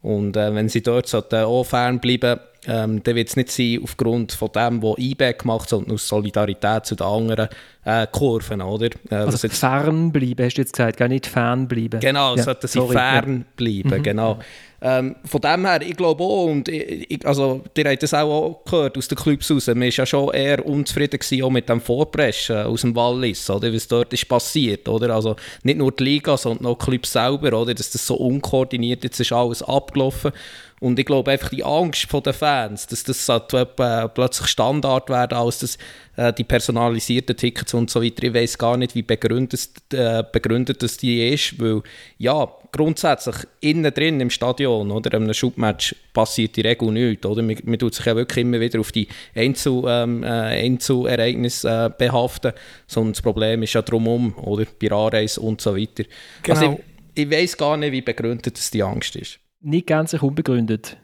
[0.00, 4.50] Und äh, wenn sie dort auch fernbleiben, ähm, dann wird es nicht sein aufgrund von
[4.52, 7.48] dem, was IB gemacht hat, sondern aus Solidarität zu den anderen
[7.84, 8.90] äh, Kurven, oder?
[9.10, 11.98] Äh, also jetzt, fernbleiben, hast du jetzt gesagt, gar nicht fernbleiben.
[11.98, 13.98] Genau, ja, sollten sie sorry, fernbleiben, ja.
[13.98, 14.34] genau.
[14.34, 14.40] Mhm.
[14.80, 18.96] Ähm, von dem her, ich glaube auch, und ich, also, ihr habt das auch gehört
[18.96, 22.58] aus den Clubs raus, man war ja schon eher unzufrieden gewesen, auch mit dem Vorpreschen
[22.58, 26.66] aus dem Wallis, oder, was dort ist passiert, oder, also nicht nur die Liga, sondern
[26.66, 30.32] auch die Clubs selber, oder, dass das so unkoordiniert jetzt ist alles abgelaufen
[30.80, 35.58] und ich glaube einfach die Angst der Fans, dass das äh, plötzlich Standard werden, als
[35.58, 35.78] das,
[36.16, 38.24] äh, die personalisierten Tickets und so weiter.
[38.24, 41.82] Ich weiß gar nicht, wie begründet, äh, begründet das die ist, weil
[42.18, 47.26] ja, grundsätzlich innen drin im Stadion oder einem Schubmatch passiert die Regel nichts.
[47.26, 47.42] Oder?
[47.42, 51.90] Man, man tut sich ja wirklich immer wieder auf die Einzel, ähm, äh, Einzelereignisse äh,
[51.96, 52.52] behaften,
[52.86, 54.66] sondern das Problem ist ja drumherum, oder?
[54.80, 56.04] bei Anreise und so weiter.
[56.42, 56.58] Genau.
[56.58, 56.80] Also
[57.14, 60.98] ich, ich weiß gar nicht, wie begründet das die Angst ist nicht ganz unbegründet.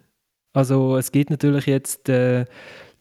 [0.53, 2.45] Also es gibt natürlich jetzt äh,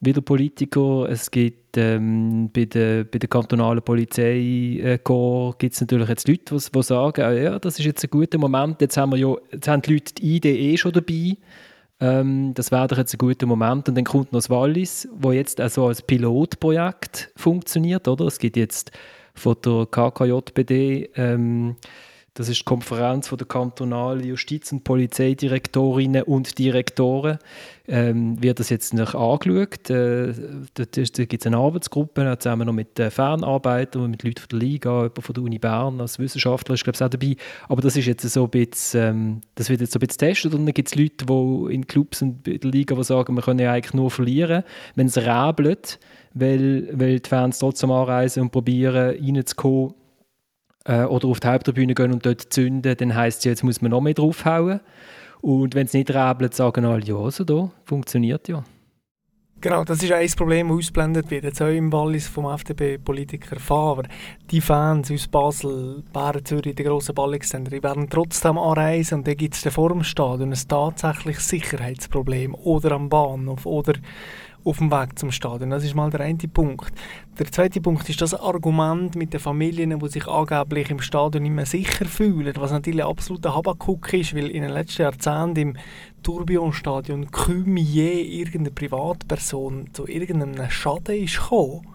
[0.00, 4.98] wieder Politiker, es gibt ähm, bei, der, bei der kantonalen Polizei äh,
[5.58, 8.80] gibt es natürlich jetzt Leute, die, sagen, ah, ja, das ist jetzt ein guter Moment,
[8.80, 11.36] jetzt haben, wir ja, jetzt haben die Leute die Idee eh schon dabei,
[12.00, 15.32] ähm, das wäre doch jetzt ein guter Moment und dann kommt noch das Wallis, wo
[15.32, 18.26] jetzt also als Pilotprojekt funktioniert, oder?
[18.26, 18.90] Es gibt jetzt
[19.34, 21.76] von der KKJBD ähm,
[22.34, 27.38] das ist die Konferenz der kantonalen Justiz- und Polizeidirektorinnen und Direktoren.
[27.86, 29.88] Ähm, wird das jetzt noch angeschaut.
[29.88, 30.32] Äh,
[30.74, 35.02] da gibt es eine Arbeitsgruppe, zusammen noch mit äh, Fernarbeitern, mit Leuten von der Liga,
[35.02, 37.36] jemand von der Uni Bern als Wissenschaftler ist glaube ich auch dabei.
[37.68, 40.54] Aber das ist jetzt so ein bisschen, ähm, das wird jetzt so ein bisschen getestet
[40.54, 43.42] und dann gibt es Leute, die in Clubs und in der Liga, die sagen, wir
[43.42, 44.64] können ja eigentlich nur verlieren,
[44.96, 46.00] wenn es räbelt,
[46.32, 49.94] weil, weil die Fans trotzdem anreisen und probieren reinzukommen
[50.84, 53.80] äh, oder auf die Haupttribüne gehen und dort zünden, dann heisst es ja, jetzt muss
[53.80, 54.80] man noch mehr draufhauen.
[55.40, 58.64] Und wenn es nicht rebelt, sagen alle, ja, also da, funktioniert ja.
[59.64, 61.44] Genau, das ist ein Problem, das ausblendet wird.
[61.44, 64.02] Jetzt auch im Wallis vom FDP-Politiker Faber.
[64.50, 69.38] Die Fans aus Basel, Bären, Zürich, die grossen Ballungsländer, die werden trotzdem anreisen und dann
[69.38, 73.94] gibt es vor dem Stadion ein tatsächliches Sicherheitsproblem oder am Bahnhof oder
[74.64, 75.70] auf dem Weg zum Stadion.
[75.70, 76.92] Das ist mal der eine Punkt.
[77.38, 81.52] Der zweite Punkt ist das Argument mit den Familien, die sich angeblich im Stadion nicht
[81.52, 85.76] mehr sicher fühlen, was natürlich ein absoluter Habakuk ist, weil in den letzten Jahrzehnten im
[86.22, 91.93] Tourbillon-Stadion kaum je irgendeine Privatperson zu irgendeinem Schaden ist gekommen.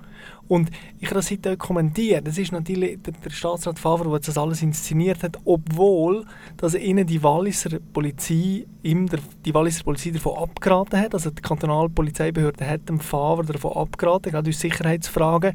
[0.49, 2.25] Und ich habe das heute kommentiert.
[2.25, 6.25] Das ist natürlich der, der Staatsrat Favre, der das alles inszeniert hat, obwohl
[6.57, 11.13] dass ihnen die Walliser Polizei, ihm der, die Walliser Polizei davon abgeraten hat.
[11.13, 15.53] Also die kantonale Polizeibehörde hat dem Favre davon abgeraten, gerade aus Sicherheitsfragen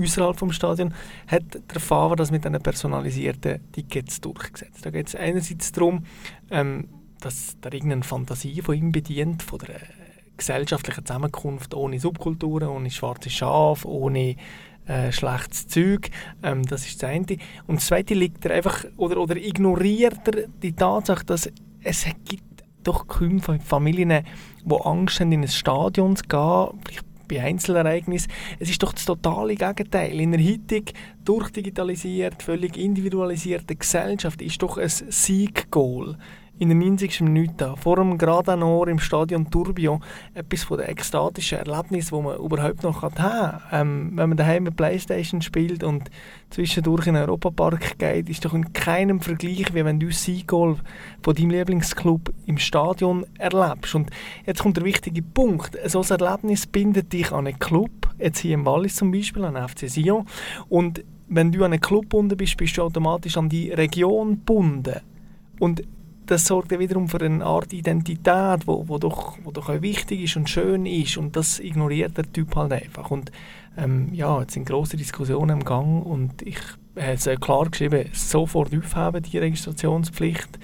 [0.00, 0.94] außerhalb vom Stadion,
[1.26, 4.86] hat der Favre das mit einem personalisierten Tickets durchgesetzt.
[4.86, 6.06] Da geht es einerseits darum,
[6.50, 6.88] ähm,
[7.20, 9.80] dass da irgendeine Fantasie von ihm bedient, von der
[10.40, 14.36] gesellschaftlichen Zusammenkunft ohne Subkulturen, ohne schwarze Schafe, ohne
[14.86, 16.10] äh, schlechtes Zeug.
[16.42, 17.26] Ähm, das ist das eine.
[17.66, 21.50] Und das zweite liegt er einfach, oder, oder ignoriert er die Tatsache, dass
[21.82, 24.24] es gibt doch kaum Familien,
[24.64, 28.32] die Angst haben, in ein Stadion zu gehen, vielleicht bei Einzelereignissen.
[28.58, 30.18] Es ist doch das totale Gegenteil.
[30.18, 30.92] In einer heutigen,
[31.24, 36.16] durchdigitalisiert, völlig individualisierten Gesellschaft ist doch ein Sieg-Goal
[36.60, 37.22] in der 90.
[37.22, 40.04] Minute vor dem Gradanor im Stadion Tourbillon
[40.34, 43.62] etwas von den ekstatischen Erlebnissen, die man überhaupt noch haben kann.
[43.72, 46.10] Ähm, wenn man daheim mit Playstation spielt und
[46.50, 50.76] zwischendurch in den Europapark geht, ist doch in keinem Vergleich, wie wenn du Seagull
[51.22, 53.94] von deinem Lieblingsclub im Stadion erlebst.
[53.94, 54.10] Und
[54.44, 55.78] jetzt kommt der wichtige Punkt.
[55.86, 59.56] So ein Erlebnis bindet dich an einen Club, jetzt hier im Wallis zum Beispiel, an
[59.66, 60.26] FC Sion.
[60.68, 65.00] Und wenn du an einen Club gebunden bist, bist du automatisch an die Region gebunden.
[65.58, 65.82] Und
[66.26, 70.22] das sorgt ja wiederum für eine Art Identität, wo, wo, doch, wo doch auch wichtig
[70.22, 73.10] ist und schön ist und das ignoriert der Typ halt einfach.
[73.10, 73.32] Und
[73.76, 76.58] ähm, ja, jetzt sind große Diskussionen im Gang und ich
[76.96, 80.58] habe es klar geschrieben, sofort aufheben, die Registrationspflicht.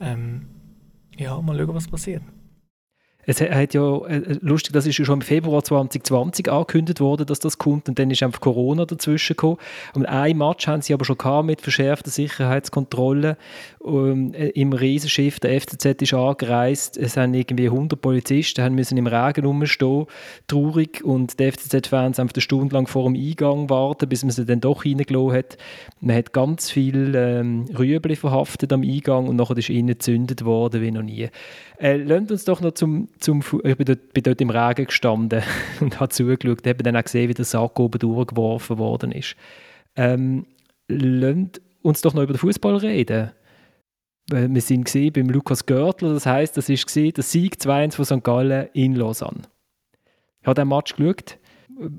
[0.00, 0.46] Ähm,
[1.16, 2.22] ja, mal schauen, was passiert.
[3.24, 7.38] Es hat ja, äh, lustig, das ist ja schon im Februar 2020 angekündigt worden, dass
[7.38, 9.58] das kommt und dann ist einfach Corona dazwischen gekommen.
[9.94, 13.36] Und ein Match haben sie aber schon gehabt mit verschärfter Sicherheitskontrolle
[13.84, 15.38] ähm, äh, im Riesenschiff.
[15.38, 20.06] Der FCZ ist angereist, es haben irgendwie 100 Polizisten, haben müssen im Regen rumstehen,
[20.48, 24.44] traurig und die FCZ-Fans haben eine Stunde lang vor dem Eingang warten, bis man sie
[24.44, 25.58] dann doch reingelassen hat.
[26.00, 30.82] Man hat ganz viel ähm, Rüebli verhaftet am Eingang und nachher ist innen gezündet worden
[30.82, 31.28] wie noch nie.
[31.82, 35.42] Äh, lasst uns doch noch zum, zum ich bin dort, bin dort im Regen gestanden
[35.80, 39.34] und habe zugeschaut, habe dann auch gesehen, wie der Sack oben durchgeworfen worden ist.
[39.96, 40.46] Ähm,
[40.86, 43.32] lasst uns doch noch über den Fußball reden.
[44.30, 48.04] Wir sind gesehen beim Lukas Görtler, das heißt, das ist gesehen der Sieg 2-1 von
[48.04, 48.24] St.
[48.24, 49.42] Gallen in Lausanne.
[50.40, 51.38] Ich habe den Match geschaut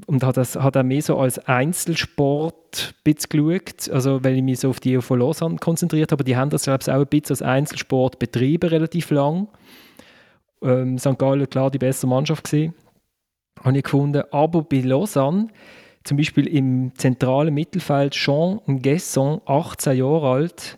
[0.06, 4.60] und hat das hat er mehr so als Einzelsport ein geschaut, also weil ich mich
[4.60, 7.42] so auf die von Lausanne konzentriert habe, die haben das glaube auch ein bisschen als
[7.42, 9.48] Einzelsport betrieben, relativ lang.
[10.62, 11.18] Ähm, St.
[11.18, 12.74] Gallen klar die bessere Mannschaft gesehen,
[13.62, 15.48] habe ich gefunden, aber bei Lausanne
[16.04, 20.78] zum Beispiel im zentralen Mittelfeld Jean Guesson, 18 Jahre alt,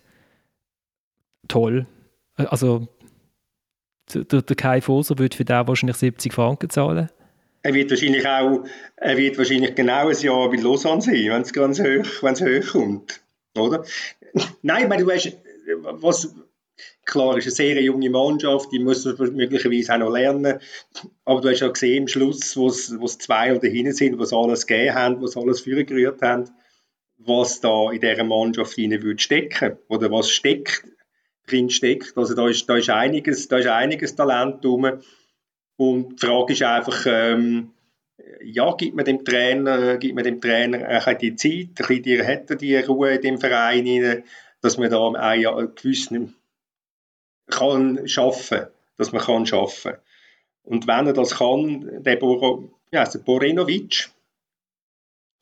[1.48, 1.88] toll.
[2.36, 2.88] Also
[4.14, 7.10] der, der Kai Foser würde für den wahrscheinlich 70 Franken zahlen.
[7.66, 8.63] Er wird wahrscheinlich auch,
[8.95, 12.41] er wird wahrscheinlich genau ein Jahr bei Lausanne sein, wenn es ganz hoch, wenn es
[12.41, 13.22] hoch kommt,
[13.57, 13.84] oder?
[14.61, 15.36] Nein, weil du weißt,
[15.82, 16.36] was
[17.05, 20.59] klar ist eine sehr junge Mannschaft, die muss möglicherweise auch noch lernen,
[21.24, 24.68] aber du hast ja gesehen im Schluss, wo es zwei oder hinten sind, was alles
[24.68, 26.47] gegeben haben, was alles vorgerührt haben,
[27.18, 30.84] was da in dieser Mannschaft hinein würde stecken oder was steckt
[31.47, 32.16] drin steckt.
[32.16, 34.99] Also da ist, da ist einiges, da ist einiges Talent drum.
[35.78, 37.72] Und die Frage ist einfach, ähm,
[38.42, 42.24] ja, gibt man dem Trainer, gibt man dem Trainer ein die Zeit, ein bisschen die,
[42.24, 44.24] hat er die Ruhe in dem Verein rein,
[44.62, 46.36] dass man da auch ja, gewissen
[47.48, 48.68] kann schaffen,
[48.98, 49.94] dass man kann schaffen.
[50.64, 54.10] Und wenn er das kann, der Bor ja, also Borenovic,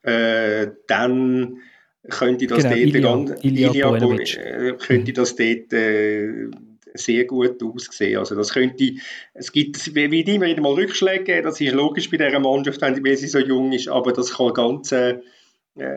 [0.02, 1.62] äh, dann
[2.10, 6.50] könnte das genau, dort Ilya, ganz, Ilya, Ilya äh, könnte das dort äh,
[6.94, 8.18] sehr gut aussehen.
[8.18, 8.94] Also das könnte,
[9.34, 13.28] es gibt, wie immer wieder mal Rückschläge das ist logisch bei dieser Mannschaft, wenn sie
[13.28, 15.20] so jung ist, aber das kann ganz, äh,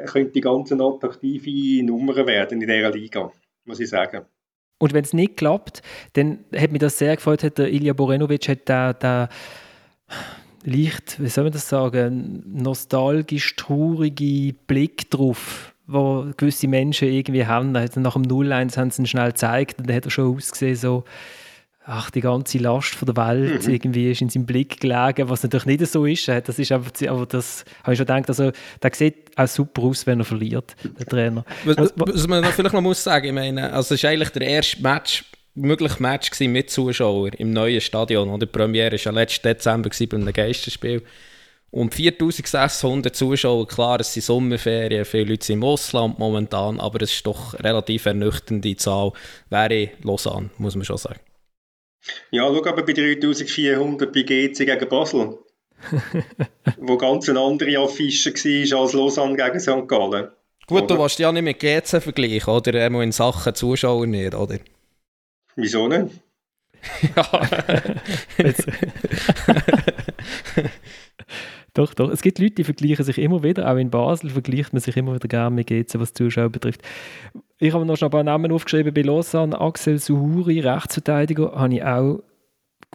[0.07, 3.32] könnte ganz eine attraktive Nummer werden in dieser Liga,
[3.64, 4.22] muss ich sagen.
[4.78, 5.82] Und wenn es nicht klappt,
[6.14, 9.28] dann hat mich das sehr gefreut, hat der Ilya Borenovic hat da, da
[10.64, 17.72] leicht, wie soll man das sagen, nostalgisch traurige Blick drauf wo gewisse Menschen irgendwie haben.
[17.72, 21.05] Nach dem 0-1 haben sie ihn schnell gezeigt und dann hat er schon ausgesehen so,
[21.84, 23.72] ach, die ganze Last von der Welt Mhm.
[23.74, 26.26] irgendwie ist in seinem Blick gelegen, was natürlich nicht so ist.
[26.26, 28.51] Das ist einfach, aber das habe ich schon gedacht, also,
[28.82, 31.45] der sieht auch super aus, wenn er verliert, der Trainer.
[31.64, 34.43] Was, Was- was- man vielleicht noch muss sagen, ich meine, also es war eigentlich der
[34.43, 35.24] erste Match,
[35.55, 38.28] mögliche Match mit Zuschauern im neuen Stadion.
[38.30, 38.47] Oder?
[38.47, 41.03] Die Premiere war ja letzten Dezember bei einem Geisterspiel.
[41.76, 47.12] Und 4600 Zuschauer, klar, es sind Sommerferien, viele Leute sind im Ausland momentan, aber es
[47.12, 49.12] ist doch eine relativ ernüchternde Zahl.
[49.50, 51.20] Wäre Lausanne, muss man schon sagen.
[52.30, 55.38] Ja, schau aber bei 3400 bei GC gegen Basel.
[56.78, 59.86] wo ganz eine andere Affische war als Lausanne gegen St.
[59.86, 60.30] Gallen.
[60.66, 61.02] Gut, du Oder?
[61.02, 62.86] willst ja nicht mit GC vergleichen, oder?
[62.86, 64.60] Einmal in Sachen Zuschauer nicht, oder?
[65.56, 66.22] Wieso nicht?
[67.16, 67.48] ja.
[71.74, 72.10] Doch, doch.
[72.10, 75.14] Es gibt Leute, die vergleichen sich immer wieder, auch in Basel vergleicht man sich immer
[75.14, 76.80] wieder gerne mit GC, was die Zuschauer betrifft.
[77.58, 79.60] Ich habe noch ein paar Namen aufgeschrieben bei Lausanne.
[79.60, 82.20] Axel Suhuri, Rechtsverteidiger, habe ich auch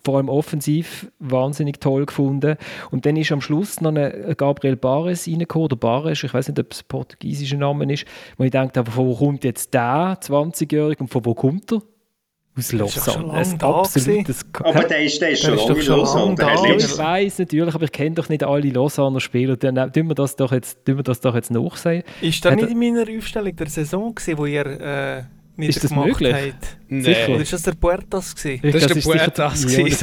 [0.03, 2.57] vor allem offensiv wahnsinnig toll gefunden.
[2.89, 6.59] Und dann ist am Schluss noch ein Gabriel Bares reingekommen, oder Bares, ich weiß nicht,
[6.59, 8.05] ob es ein portugiesischer Name ist,
[8.38, 11.82] wo ich denke, von wo kommt jetzt der 20-Jährige und von wo kommt er?
[12.58, 13.28] Aus ist doch schon Lausanne.
[13.28, 15.97] lange Ein da absolutes Aber der ist, der ist schon Der ist lange in schon
[15.99, 16.36] Lausanne.
[16.39, 19.56] ja, ich weiß natürlich, aber ich kenne doch nicht alle Lausanner Spieler.
[19.56, 22.04] Dann äh, tun wir das doch jetzt, tun wir das doch jetzt nachsehen.
[22.22, 25.24] Ist das Hat nicht in meiner Aufstellung der Saison, gewesen, wo ihr äh,
[25.58, 26.54] Ist das möglich?
[26.89, 27.30] Sicher.
[27.30, 28.36] Oder ist das der Puertas?
[28.36, 28.62] Gewesen?
[28.72, 30.02] Das ist der Puertas gewesen, ist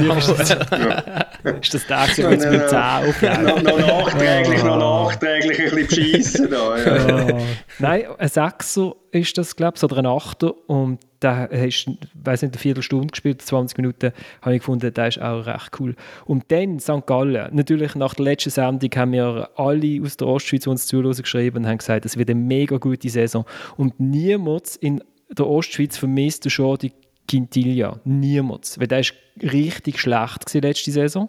[1.75, 3.65] das- der, gewesen, der jetzt mit dem 10 aufläuft?
[3.65, 5.05] noch, nachträglich, noch Ah.
[5.09, 6.79] nachträglich ein bisschen beschissen da.
[6.79, 7.39] Ja.
[7.79, 10.53] Nein, ein Sechser ist das, glaube ich, oder ein Achter.
[10.69, 11.91] Und der hast,
[12.23, 15.95] weiß nicht, eine Viertelstunde gespielt, 20 Minuten, habe ich gefunden, der ist auch recht cool.
[16.25, 17.07] Und dann St.
[17.07, 17.49] Gallen.
[17.55, 21.67] Natürlich, nach der letzten Sendung haben wir alle aus der Ostschweiz uns zuhören geschrieben und
[21.67, 23.45] haben gesagt, es wird eine mega gute Saison.
[23.77, 26.93] Und niemand in der Ostschweiz vermisst den Jordi
[27.29, 28.01] Quintilia.
[28.05, 28.77] Niemand.
[28.79, 31.29] Weil der ist richtig schlecht letzte Saison.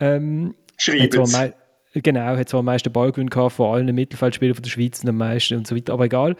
[0.00, 1.10] Ähm, Schreiben
[1.94, 5.18] Genau, hat zwar am meisten Ballgewinn gehabt von allen Mittelfeldspielern von der Schweiz und am
[5.18, 6.36] meisten und so weiter, aber egal.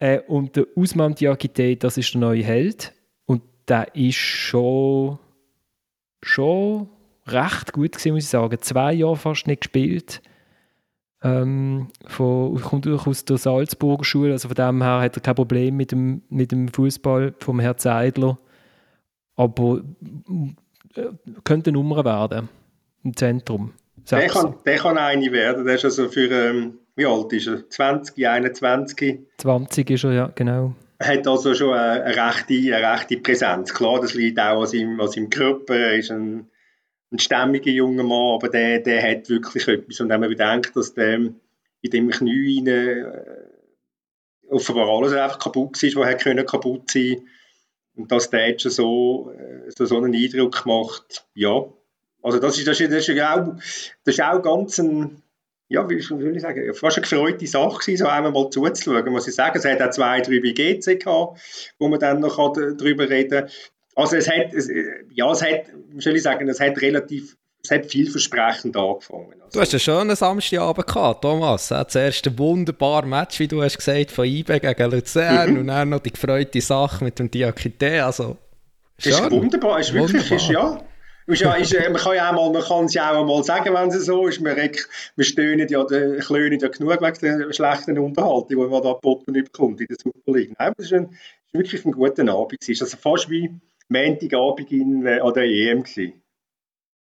[0.00, 2.92] Äh, und der Usman Diakite, das ist der neue Held
[3.24, 5.20] und der ist schon,
[6.22, 6.88] schon
[7.26, 8.58] recht gut gewesen, muss ich sagen.
[8.60, 10.22] Zwei Jahre fast nicht gespielt.
[11.26, 15.34] Ähm, von, kommt auch aus der Salzburger Schule, also von dem her hat er kein
[15.34, 18.38] Problem mit dem, mit dem Fußball vom Herrn Zeidler.
[19.34, 19.82] Aber
[20.94, 21.06] äh,
[21.42, 22.48] könnte eine Nummer werden
[23.02, 23.72] im Zentrum.
[24.10, 25.64] Der kann, der kann eine werden.
[25.64, 27.68] Der ist also für, ähm, wie alt ist er?
[27.68, 29.18] 20, 21.
[29.38, 30.74] 20 ist er, ja, genau.
[31.02, 33.74] Hat also schon eine, eine, rechte, eine rechte Präsenz.
[33.74, 35.74] Klar, das liegt auch an seinem, an seinem Körper.
[35.74, 36.48] Er ist ein,
[37.12, 40.00] ein stämmiger junger Mann, aber der, der hat wirklich etwas.
[40.00, 43.04] Und wenn man bedenkt, dass der in dem Knie rein, äh,
[44.48, 47.22] offenbar alles einfach kaputt ist, was können kaputt sein
[47.96, 51.64] und dass der jetzt schon so, äh, so, so einen Eindruck macht, ja.
[52.22, 53.54] Also das ist, das ist, das ist auch,
[54.04, 55.22] das ist auch ganz ein,
[55.68, 59.28] ja, wie soll ich sagen, fast eine gefreute Sache gewesen, so einmal mal zuzuschauen, muss
[59.28, 59.58] ich sagen.
[59.58, 61.40] Es hat auch zwei, drei bei GC gehabt,
[61.78, 63.50] wo man dann noch kann darüber reden kann.
[63.96, 64.70] Also es hat, es,
[65.14, 65.62] ja, es hat,
[65.98, 69.32] soll ich sagen, es hat relativ, es hat vielversprechend angefangen.
[69.42, 71.70] Also, Du hast einen schönen Samstagabend gehabt, Thomas.
[71.70, 75.58] Ja, zuerst ein wunderbares Match, wie du hast gesagt, von IBE gegen Luzern Mhm.
[75.60, 78.04] und dann noch die gefreute Sache mit dem Diakite.
[78.04, 78.36] Also,
[78.98, 79.30] ist schön.
[79.30, 80.36] wunderbar, ist wirklich, Wunderbar.
[80.36, 80.82] ist ja.
[81.28, 83.42] Ist ja, ist, äh, man kann ja auch mal, man kann es ja auch mal
[83.42, 84.44] sagen, wenn es so ist.
[84.44, 84.54] Wir,
[85.16, 89.32] wir stöhnen ja, de- klönen ja genug wegen der schlechten Unterhaltung, die man da geboten
[89.32, 90.54] bekommt in der Super League.
[90.56, 92.58] Nein, es ist, ein, ist wirklich ein guter Abend.
[92.60, 93.50] Es ist also fast wie
[93.88, 96.22] Montagabend in, äh, an der EM gewesen.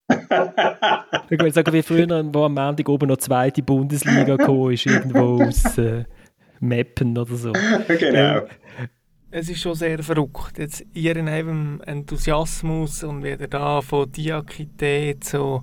[0.08, 5.42] Ich würde sagen, wie früher, wo am Montag oben noch zweite Bundesliga gekommen ist, irgendwo
[5.42, 6.04] aus äh,
[6.60, 7.52] Meppen oder so.
[7.88, 8.42] genau.
[9.30, 10.58] Es ist schon sehr verrückt.
[10.58, 15.62] Jetzt ihr in eurem Enthusiasmus und wieder da von Diakite zu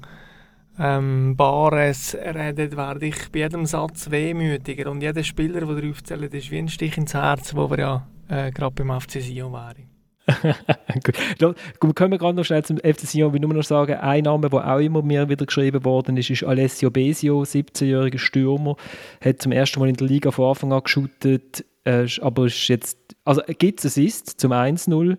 [0.77, 4.91] ähm, Bares redet, werde ich bei jedem Satz wehmütiger.
[4.91, 8.07] Und jeder Spieler, der ihr aufzählt, ist wie ein Stich ins Herz, wo wir ja
[8.27, 9.92] äh, gerade beim FC Sion wären.
[11.39, 11.95] Gut.
[11.95, 14.49] Können wir gerade noch schnell zum FC Sion, ich will nur noch sagen, ein Name,
[14.49, 18.78] der auch immer mehr wieder geschrieben worden ist, ist Alessio Besio, 17-jähriger Stürmer,
[19.24, 22.97] hat zum ersten Mal in der Liga von Anfang an geschootet, äh, aber ist jetzt,
[23.26, 25.17] also gibt es Assist zum 1-0,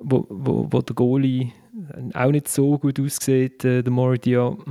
[0.00, 1.52] wo, wo, wo der Goalie
[2.14, 4.56] auch nicht so gut aussieht, äh, der Moridia.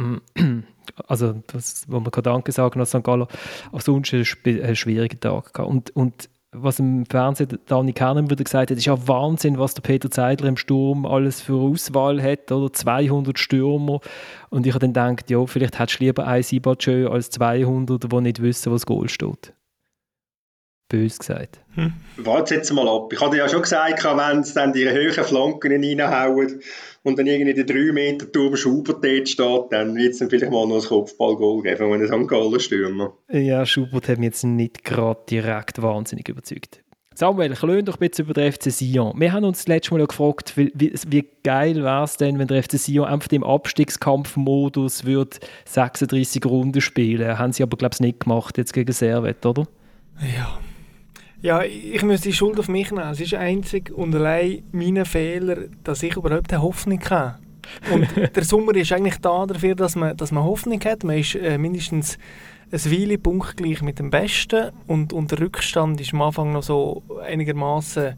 [1.06, 3.04] Also, das, wo man kann Danke sagen an St.
[3.04, 3.28] Gallen.
[3.72, 5.70] Aber sonst einen schwierigen Tag gehabt.
[5.70, 9.82] Und, und was im Fernsehen Dani Kernen wieder gesagt hat, ist ja Wahnsinn, was der
[9.82, 14.00] Peter Zeidler im Sturm alles für Auswahl hat, oder 200 Stürmer.
[14.50, 18.22] Und ich habe dann gedacht, ja, vielleicht hättest du lieber ein Sibachö als 200, die
[18.22, 19.54] nicht wissen, was Goal steht.
[20.90, 21.60] Bös gesagt.
[21.76, 21.94] Hm.
[22.18, 23.12] Warte jetzt mal ab.
[23.12, 26.62] Ich hatte ja schon gesagt, wenn sie dann die höheren Flanken reinhauen
[27.04, 30.52] und dann irgendwie der 3 Meter Turm Schubert dort steht, dann wird es dann vielleicht
[30.52, 32.30] mal noch ein Kopfballgoal geben von einem St.
[32.30, 33.14] Galler Stürmer.
[33.30, 36.82] Ja, Schubert hat mich jetzt nicht gerade direkt wahnsinnig überzeugt.
[37.14, 39.20] Samuel, klön doch ein bisschen über den FC Sion.
[39.20, 42.48] Wir haben uns das letzte Mal ja gefragt, wie, wie geil wäre es denn, wenn
[42.48, 45.00] der FC Sion einfach im Abstiegskampfmodus
[45.66, 47.40] 36 Runden spielen.
[47.40, 49.64] Haben sie aber, glaube ich, nicht gemacht jetzt gegen Servet, oder?
[50.22, 50.60] Ja,
[51.42, 53.10] ja, ich muss die Schuld auf mich nehmen.
[53.12, 57.36] Es ist einzig und allein mein Fehler, dass ich überhaupt eine Hoffnung habe.
[57.92, 61.04] Und der Sommer ist eigentlich da dafür, dass man, dass man Hoffnung hat.
[61.04, 62.18] Man ist äh, mindestens
[62.72, 67.04] ein Weile punktgleich mit dem Besten und, und der Rückstand ist am Anfang noch so
[67.24, 68.16] einigermaßen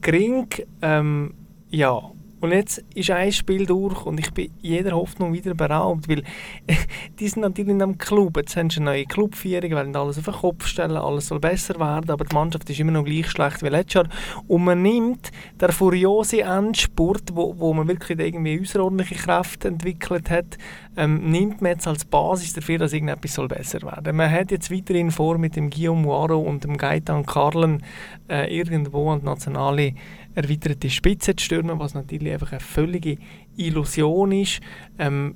[0.00, 0.48] gering.
[0.80, 1.34] Ähm,
[1.70, 2.00] ja,
[2.40, 6.22] und jetzt ist ein Spiel durch und ich bin jeder Hoffnung wieder beraubt, weil
[7.18, 8.36] die sind natürlich in einem Club.
[8.38, 11.78] Jetzt haben sie eine neue Clubführung, wollen alles auf den Kopf stellen, alles soll besser
[11.78, 14.08] werden, aber die Mannschaft ist immer noch gleich schlecht wie letztes Jahr.
[14.48, 15.30] Und man nimmt
[15.60, 20.56] den furiose Endspurt, wo, wo man wirklich irgendwie außerordentliche Kräfte entwickelt hat,
[20.96, 24.16] ähm, nimmt man jetzt als Basis dafür, dass irgendetwas soll besser werden.
[24.16, 27.82] Man hat jetzt weiterhin vor, mit dem Guillaume Moiro und dem Gaetan Carlen
[28.28, 29.94] äh, irgendwo an die nationale
[30.34, 33.18] erweiterte Spitze zu stürmen, was natürlich einfach eine völlige
[33.56, 34.60] Illusion ist.
[34.98, 35.34] Ähm,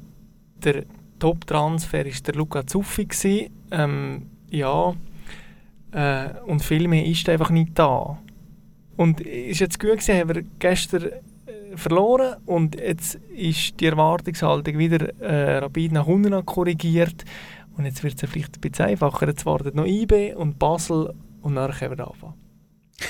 [0.62, 0.84] der
[1.18, 3.51] Top-Transfer war der Luca Zuffi.
[3.70, 4.95] Ähm, ja,
[5.92, 8.18] äh, und viel mehr ist einfach nicht da.
[8.97, 14.78] Und ist jetzt gut gewesen, haben wir gestern äh, verloren und jetzt ist die Erwartungshaltung
[14.78, 17.24] wieder äh, rapid nach unten korrigiert
[17.76, 19.26] und jetzt wird es vielleicht ein bisschen einfacher.
[19.26, 22.43] Jetzt wartet noch IB und Basel und dann können wir anfangen.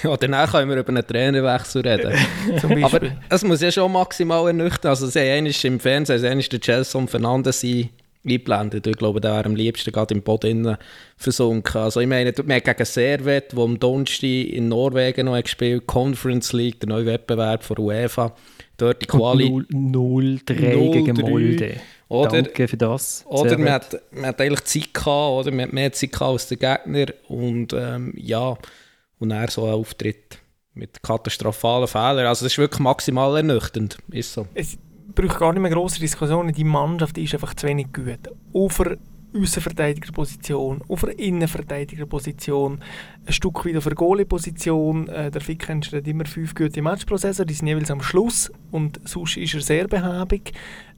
[0.03, 2.14] Ja, danach können wir über einen Trainerwechsel reden.
[2.85, 4.91] Aber es muss ja schon maximal ernüchtern.
[4.91, 8.87] Also, sie haben im Fernsehen, sie haben den Gelson Fernandes eingeblendet.
[8.87, 10.76] Ich glaube, der wäre am liebsten gerade im Boden
[11.16, 11.82] versunken.
[11.82, 16.53] Also, ich meine, wir haben gegen Servet, wo am Donnerstag in Norwegen noch gespielt Conference
[16.53, 18.35] League, der neue Wettbewerb von UEFA.
[18.76, 19.47] Dort die Quali.
[19.47, 21.76] 0-3 gegen Molde.
[22.09, 23.24] Oder, Danke für das.
[23.26, 25.51] Oder man hat, man hat eigentlich Zeit gehabt, oder?
[25.51, 27.07] Man hat mehr Zeit gehabt als der Gegner.
[27.28, 28.57] Und ähm, ja
[29.25, 30.39] und er so einen Auftritt
[30.75, 32.27] mit katastrophalen Fehlern.
[32.27, 34.47] Also das ist wirklich maximal ernüchternd, ist so.
[34.55, 34.77] Es
[35.14, 38.31] braucht gar nicht mehr grosse Diskussionen, die Mannschaft ist einfach zu wenig gut.
[38.53, 38.99] Auf der
[39.37, 42.81] Außenverteidigerposition, auf der Innenverteidigerposition,
[43.27, 45.09] ein Stück weit auf der Goalie-Position.
[45.09, 49.37] Äh, der Fick hat immer fünf gute Matchprozesse, die sind jeweils am Schluss und sonst
[49.37, 50.53] ist er sehr behäbig.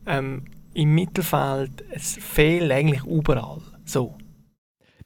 [0.07, 3.63] Ähm, Im Mittelfeld, es fehlt eigentlich überall.
[3.85, 4.15] So.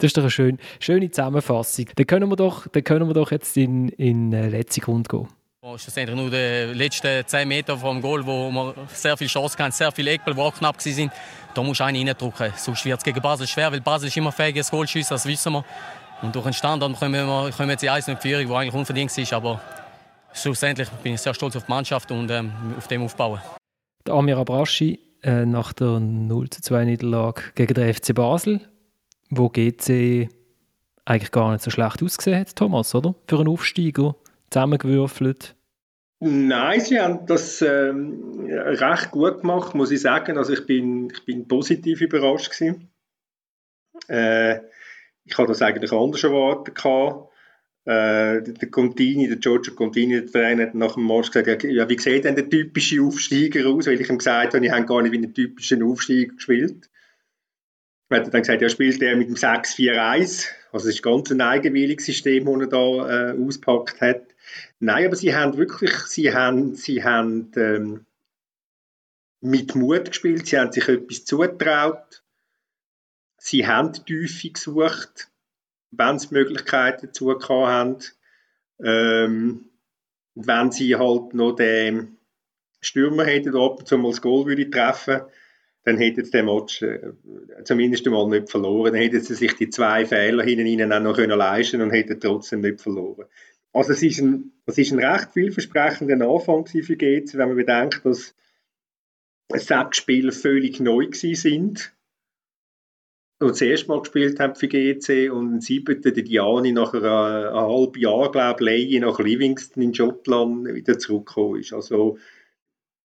[0.01, 1.87] Das ist doch eine schön, schöne Zusammenfassung.
[1.95, 5.29] Dann können wir doch, dann können wir doch jetzt in, in äh, letzte Runde gehen.
[5.61, 9.73] Oh, schlussendlich nur die letzten 10 Meter vom Goal, wo wir sehr viel Chance hatten,
[9.73, 11.11] sehr viele Eckbälle, die auch knapp waren.
[11.55, 12.51] Da musst du einen reindrücken.
[12.57, 15.27] Sonst wird es gegen Basel schwer, weil Basel ist immer fähig, ein Goal schiessen, das
[15.27, 15.65] wissen wir.
[16.23, 19.19] Und durch den Standard kommen wir, kommen jetzt in 1 mit Führung, die eigentlich unverdient
[19.19, 19.33] ist.
[19.35, 19.61] Aber
[20.33, 23.41] schlussendlich bin ich sehr stolz auf die Mannschaft und ähm, auf dem aufbauen.
[24.07, 28.70] Der Amir Abraschi äh, nach der 0 2 Niederlage gegen den FC Basel
[29.31, 30.29] wo GC
[31.05, 33.15] eigentlich gar nicht so schlecht ausgesehen hat, Thomas, oder?
[33.27, 34.17] Für einen Aufsteiger,
[34.51, 35.57] zusammengewürfelt.
[36.21, 40.37] Nein, sie haben das ähm, recht gut gemacht, muss ich sagen.
[40.37, 42.91] Also ich bin, ich bin positiv überrascht gewesen.
[44.09, 44.61] Äh,
[45.25, 46.77] ich habe das eigentlich anders erwartet.
[47.87, 51.99] Äh, der Contini, der Giorgio Contini, der Trainer, hat nach dem Marsch gesagt, ja, wie
[51.99, 53.87] sieht denn der typische Aufsteiger aus?
[53.87, 56.90] Weil ich ihm gesagt habe, ich habe gar nicht wie einen typischen Aufsteiger gespielt.
[58.11, 60.49] Man hat dann gesagt, er spielt er mit dem 6-4-1.
[60.73, 64.23] Also es ist ganz ein eigenwilliges System, das er da äh, auspackt hat.
[64.81, 68.07] Nein, aber sie haben wirklich, sie haben, sie haben ähm,
[69.41, 72.25] mit Mut gespielt, sie haben sich etwas zutraut.
[73.39, 75.31] Sie haben die Tiefe gesucht,
[75.93, 77.99] wenn sie Möglichkeiten dazu gehabt haben.
[78.83, 79.71] Ähm,
[80.35, 82.17] wenn sie halt noch den
[82.81, 85.23] Stürmer hätten, der ab und zu mal das Goal würde treffen
[85.85, 87.13] dann hätten sie den Match äh,
[87.65, 88.93] zumindest einmal nicht verloren.
[88.93, 92.61] Dann hätten sie sich die zwei Fehler hinten auch noch können leisten und hätten trotzdem
[92.61, 93.27] nicht verloren.
[93.73, 98.35] Also es ist ein, ein recht vielversprechender Anfang für GC, wenn man bedenkt, dass
[99.55, 101.93] sechs Spieler völlig neu sind
[103.41, 107.05] und das erste Mal gespielt haben für GC und ein siebter, der Diani, nach einem,
[107.05, 111.73] einem halben Jahr, glaube ich, nach Livingston in Schottland wieder zurückgekommen ist.
[111.73, 112.19] Also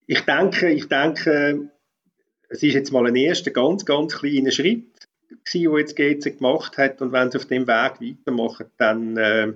[0.07, 1.69] ich denke, ich denke,
[2.49, 4.85] es ist jetzt mal ein erster ganz, ganz kleiner Schritt
[5.53, 9.53] den jetzt GC gemacht hat und wenn sie auf dem Weg weitermachen, dann äh,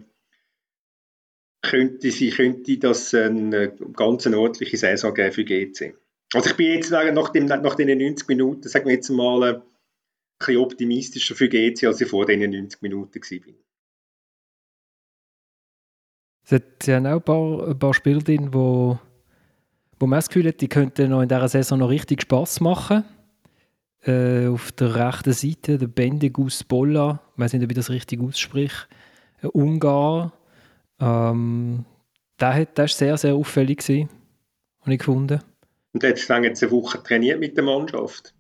[1.62, 5.96] könnte, sie, könnte das eine ganz ordentliche Saison geben für GC.
[6.34, 9.62] Also ich bin jetzt nach, dem, nach den 90 Minuten, sagen wir jetzt mal, ein
[10.38, 13.54] bisschen optimistischer für GC, als ich vor den 90 Minuten war.
[16.82, 19.00] Sie haben auch ein paar, ein paar Spieler drin, wo,
[20.00, 23.04] wo man das Gefühl hat, die könnten noch in dieser Saison noch richtig Spass machen.
[24.06, 28.22] Äh, auf der rechten Seite der Bendegus Bolla, ich weiß nicht, ob ich das richtig
[28.22, 28.88] ausspreche,
[29.42, 30.32] ein Ungar.
[31.02, 31.86] Ähm,
[32.40, 34.10] der, hat, der ist sehr, sehr auffällig gewesen,
[34.82, 35.42] habe ich gefunden.
[35.92, 38.34] Und der hat schon jetzt eine Woche trainiert mit der Mannschaft.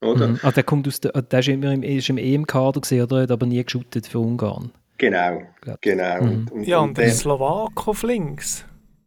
[0.00, 0.28] Oder?
[0.28, 0.38] Mhm.
[0.42, 3.22] Ah, der, kommt aus der, der ist, immer im, ist im EM-Kader gesehen, oder?
[3.22, 4.70] Hat aber nie geschootet für Ungarn.
[4.98, 5.42] Genau,
[5.80, 6.22] genau.
[6.22, 6.28] Mhm.
[6.28, 8.64] Und, und, ja, und, und der Slowak auf links.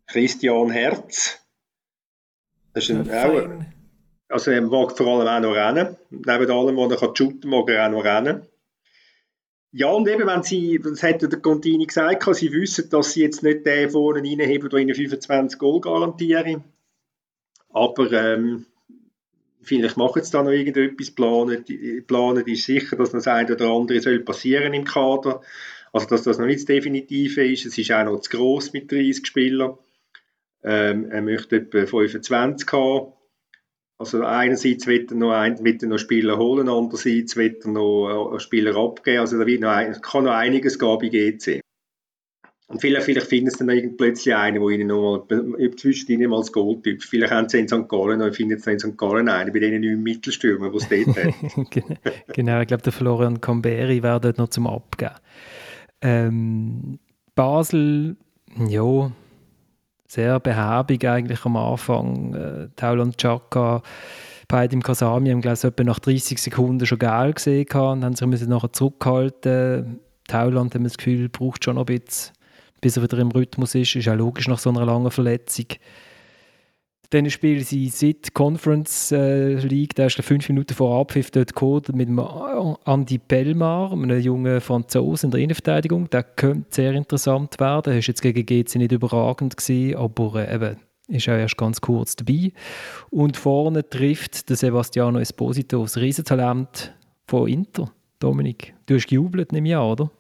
[0.08, 1.39] Christian Herz.
[2.74, 3.66] Das ist ein, auch,
[4.30, 5.95] also er mag vor allem auch noch rennen.
[6.10, 8.47] Neben allem, was er kann shooten mag er auch noch rennen.
[9.72, 13.41] Ja, und eben, wenn sie, das hat der Contini gesagt, sie wissen, dass sie jetzt
[13.41, 16.64] nicht den vorne reinheben, der ihnen 25 Goal garantieren.
[17.70, 18.68] Aber ähm,
[19.64, 21.66] vielleicht machen sie da noch irgendetwas, planen,
[22.06, 25.41] planen ist sicher, dass das eine oder andere soll passieren im Kader.
[25.91, 27.66] Also, dass das noch nicht das Definitive ist.
[27.66, 29.78] Es ist auch noch zu gross mit 30 Spielern.
[30.64, 33.14] Ähm, er möchte etwa 25 haben.
[33.97, 38.36] Also einerseits wird er noch, ein, wird er noch Spieler holen, andererseits wird er noch
[38.36, 39.20] äh, Spieler abgeben.
[39.20, 41.61] Also da wird noch ein, kann noch einiges geben bei GC.
[42.68, 46.39] Und vielleicht, vielleicht finden sie dann plötzlich einen, der ihnen noch mal, zwischen ihnen mal
[46.39, 47.03] das Goal tippt.
[47.03, 47.88] Vielleicht haben sie in St.
[47.88, 48.97] Gallen noch, finden sie in St.
[48.97, 51.93] Gallen einen, bei denen neuen Mittelstürmer, die es dort hat.
[52.34, 55.11] genau, ich glaube, der Florian Camberi wäre dort noch zum Abgeben.
[56.01, 56.99] Ähm,
[57.36, 58.16] Basel,
[58.68, 59.11] ja,
[60.14, 62.34] sehr behäbig eigentlich am Anfang.
[62.34, 63.82] Äh, Tauland Chaka,
[64.47, 68.16] beide im Kasami haben glaube ich etwa nach 30 Sekunden schon geil gesehen und haben
[68.16, 69.99] sich müssen nachher zurückhalten.
[70.28, 72.34] Tauland haben das Gefühl, braucht schon noch ein bisschen,
[72.80, 73.95] bis er wieder im Rhythmus ist.
[73.95, 75.66] Ist auch logisch nach so einer langen Verletzung.
[77.14, 81.84] Dann spielen sie seit Conference äh, League, der ist fünf Minuten vor Abpfiff dort gekommen,
[81.93, 82.20] mit dem
[82.86, 86.09] Andy Pellmar, einem jungen Franzosen in der Innenverteidigung.
[86.09, 87.93] Der könnte sehr interessant werden.
[87.93, 91.82] Er war jetzt gegen GC nicht überragend, gewesen, aber äh, eben, ist auch erst ganz
[91.82, 92.51] kurz dabei.
[93.11, 96.95] Und vorne trifft der Sebastiano Esposito, das Riesentalent
[97.28, 97.91] von Inter.
[98.18, 100.11] Dominik, du hast gejubelt, nehme ich an, oder?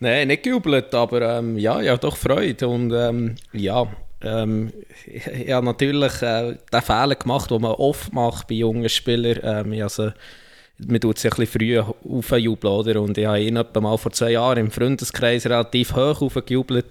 [0.00, 2.66] Nein, nicht gejubelt, aber ähm, ja, ja, doch Freude.
[2.66, 3.86] Und ähm, ja,
[4.22, 4.72] ähm,
[5.06, 9.66] ich, ich habe natürlich äh, den Fehler gemacht, den man oft macht bei jungen Spielern.
[9.72, 10.12] Ähm, also,
[10.86, 13.00] man tut sich ein bisschen früh aufjubeln, oder?
[13.00, 16.86] Und ich habe ihn etwa mal vor zwei Jahren im Freundeskreis relativ hoch aufgejubelt,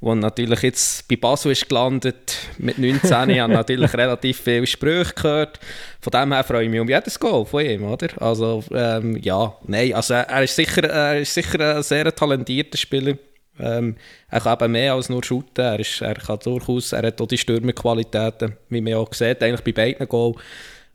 [0.00, 3.30] wo natürlich jetzt bei Basel ist gelandet mit 19.
[3.30, 5.60] ich natürlich relativ viele Sprüche gehört.
[6.00, 8.08] Von dem her freue ich mich um jedes Goal von ihm, oder?
[8.20, 13.16] Also, ähm, ja, nein, also er ist sicher, er ist sicher ein sehr talentierter Spieler.
[13.62, 13.96] Ähm,
[14.28, 15.64] er kann eben mehr als nur shooten.
[15.64, 19.62] Er, ist, er kann durchaus, er hat auch die Stürmerqualitäten, wie man auch sieht, eigentlich
[19.62, 20.38] bei beiden Goals.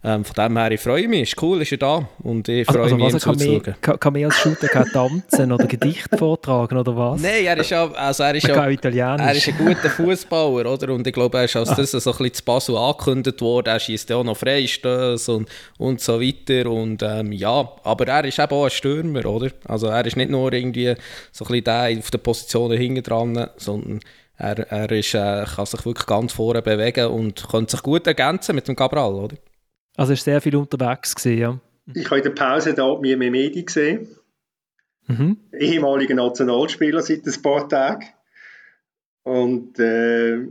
[0.07, 2.83] Ähm, von dem her, ich freue mich, ist cool, ist er da und ich freue
[2.83, 3.75] also, also mich, ihm zuzuschauen.
[3.81, 7.21] Kann, kann man als Shooter kann tanzen oder Gedicht vortragen oder was?
[7.23, 10.93] Nein, er ist ja, also er ist ja, er ist ein guter Fußballer, oder?
[10.93, 11.75] Und ich glaube, er ist als ah.
[11.75, 15.49] das so ein bisschen zu Basel angekündigt worden, er schießt ja auch noch Freistöße und,
[15.79, 19.49] und so weiter und ähm, ja, aber er ist eben auch ein Stürmer, oder?
[19.67, 20.93] Also er ist nicht nur irgendwie
[21.31, 24.01] so ein bisschen der auf den Positionen hinten dran, sondern
[24.37, 28.53] er, er ist, äh, kann sich wirklich ganz vorne bewegen und könnte sich gut ergänzen
[28.53, 29.35] mit dem Cabral, oder?
[29.97, 31.59] Also ist sehr viel unterwegs gewesen, ja.
[31.93, 34.07] Ich habe in der Pause da mir Medi gesehen.
[35.07, 35.37] Mhm.
[35.53, 38.05] Ehemaliger Nationalspieler seit ein paar Tagen.
[39.23, 40.47] Und, äh,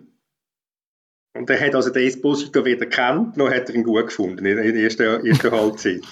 [1.34, 4.56] und er hat also den Esposito wieder kennt, noch hat er ihn gut gefunden in
[4.56, 6.02] der ersten, ersten Halbzeit.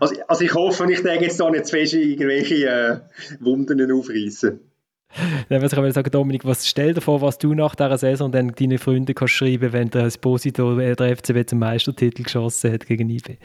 [0.00, 3.00] Also, also ich hoffe, ich denke jetzt da nicht fest irgendwelche äh,
[3.40, 4.60] Wunden aufreißen.
[5.48, 8.52] Dann würde ich sagen, Dominik, was stell dir vor, was du nach dieser Saison dann
[8.52, 13.08] deinen Freunden kannst schreiben, wenn der Esposito äh, der FCB zum Meistertitel geschossen hat gegen
[13.08, 13.36] IB.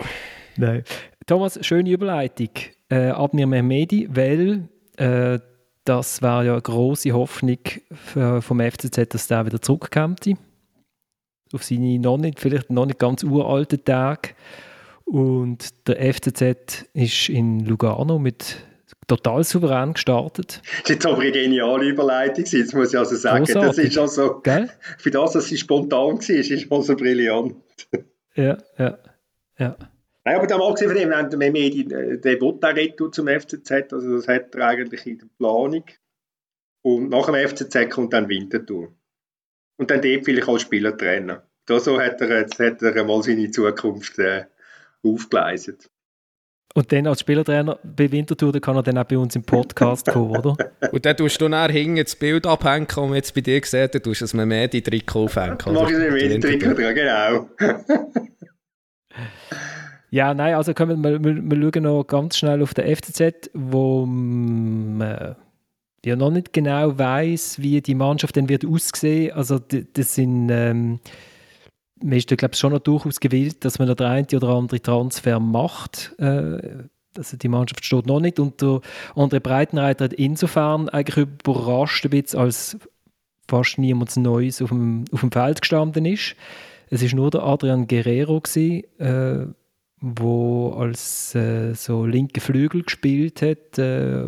[0.57, 0.83] Nein.
[1.25, 2.49] Thomas, schöne Überleitung.
[2.89, 5.39] Äh, Abnir Mehmedi, weil äh,
[5.85, 7.57] das war ja eine große Hoffnung
[8.03, 10.29] vom FCZ, dass der wieder zurückkommt.
[11.53, 14.29] Auf seine noch nicht, vielleicht noch nicht ganz uralten Tage.
[15.05, 18.57] Und der FCZ ist in Lugano mit
[19.07, 20.61] total souverän gestartet.
[20.63, 23.45] Das ist jetzt aber eine geniale Überleitung, jetzt muss ich also sagen.
[23.45, 23.75] Großartig.
[23.75, 24.69] Das ist also, Gell?
[24.97, 27.55] für das, dass sie spontan war, ist es also brillant.
[28.35, 28.97] Ja, ja,
[29.57, 29.77] ja.
[30.23, 34.53] Nein, aber dann abgesehen von dem, wenn Medi den Botaretto zum FCZ, also das hat
[34.55, 35.83] er eigentlich in der Planung.
[36.83, 38.93] Und nach dem FCZ kommt dann Winterthur.
[39.77, 41.39] Und dann dort vielleicht als Spieler trennen.
[41.65, 44.45] Da so hat er, jetzt hat er mal seine Zukunft äh,
[45.03, 45.89] aufgeleistet.
[46.73, 50.37] Und dann als Spielertrainer bei Winterthur, kann er dann auch bei uns im Podcast kommen,
[50.37, 50.55] oder?
[50.91, 54.01] Und dann tust du nachher hinten das Bild abhängen, und jetzt bei dir gesehen dann
[54.01, 55.57] tust du es mehr die Trikot aufhängen.
[55.65, 57.49] Mach ich mir mehr die Trikot dran, genau.
[60.11, 64.05] ja, nein, also können wir, wir, wir schauen noch ganz schnell auf den FCZ, wo
[64.05, 65.35] man
[66.05, 69.33] ja noch nicht genau weiß, wie die Mannschaft dann wird aussehen.
[69.33, 70.99] Also das sind ähm,
[72.03, 74.49] man ist da glaube ich schon noch durchaus gewillt, dass man noch der eine oder
[74.49, 76.13] andere Transfer macht.
[76.19, 76.85] Äh,
[77.17, 78.81] also die Mannschaft steht noch nicht und der
[79.15, 82.77] andere Breitenreiter hat insofern eigentlich überrascht ein bisschen, als
[83.47, 86.35] fast niemand Neues auf dem, auf dem Feld gestanden ist.
[86.89, 89.45] Es ist nur der Adrian Guerrero gewesen, äh,
[89.99, 94.27] wo als äh, so linke Flügel gespielt hat äh,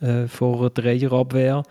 [0.00, 1.62] äh, vor der Dreierabwehr.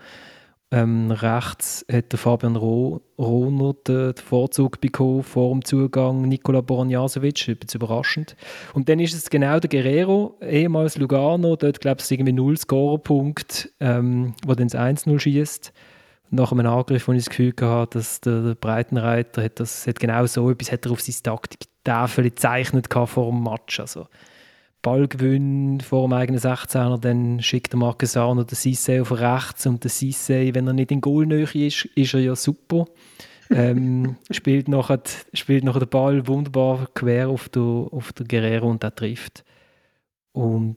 [0.74, 7.58] Ähm, rechts hat der Fabian Rohner den Vorzug bekommen vor dem Zugang Nikola Boronjasovic, bisschen
[7.74, 8.36] überraschend.
[8.72, 13.70] Und dann ist es genau der Guerrero, ehemals Lugano, dort glaube ich irgendwie null Scorerpunkt,
[13.80, 15.74] ähm, wo dann das 1-0 schießt.
[16.30, 20.00] Nach einem Angriff, wo ich das Gefühl hatte, dass der, der Breitenreiter hat, das, hat
[20.00, 23.78] genau so etwas hat er auf seine Taktiktafel gezeichnet vor dem Match.
[23.78, 24.06] Also,
[24.82, 29.90] Ballgewinn vor dem eigenen 16er, dann schickt der Marquesano den Sissé auf rechts und der
[29.90, 32.86] Sissé, wenn er nicht in Goalnähe ist, ist er ja super.
[33.50, 35.02] ähm, spielt, nachher,
[35.32, 39.44] spielt nachher den Ball wunderbar quer auf der, auf der Guerrero und der trifft.
[40.32, 40.76] Und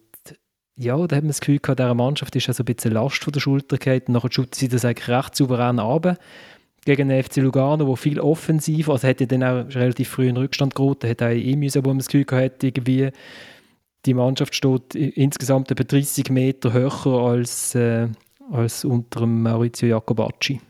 [0.78, 3.34] ja, da hat man das Gefühl gehabt, dieser Mannschaft ist also ein bisschen Last von
[3.34, 4.04] der Schulter gefallen.
[4.08, 6.18] Nachher schützt sie das eigentlich recht souverän ab
[6.86, 10.76] gegen den FC Lugano, wo viel offensiv, also hätte dann auch relativ früh in Rückstand
[10.76, 13.10] geraten, hätte auch eh müssen, wo man das Gefühl gehabt irgendwie
[14.06, 18.08] die Mannschaft steht insgesamt etwa 30 Meter höher als, äh,
[18.52, 20.62] als unter Maurizio Jacobacci.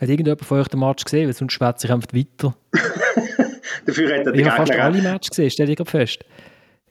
[0.00, 1.26] Hat irgendjemand von euch den Match gesehen?
[1.26, 2.54] Weil sonst schwätzt sich einfach weiter.
[3.86, 6.24] Dafür hat er ich habe fast alle Matches gesehen, stell dir fest.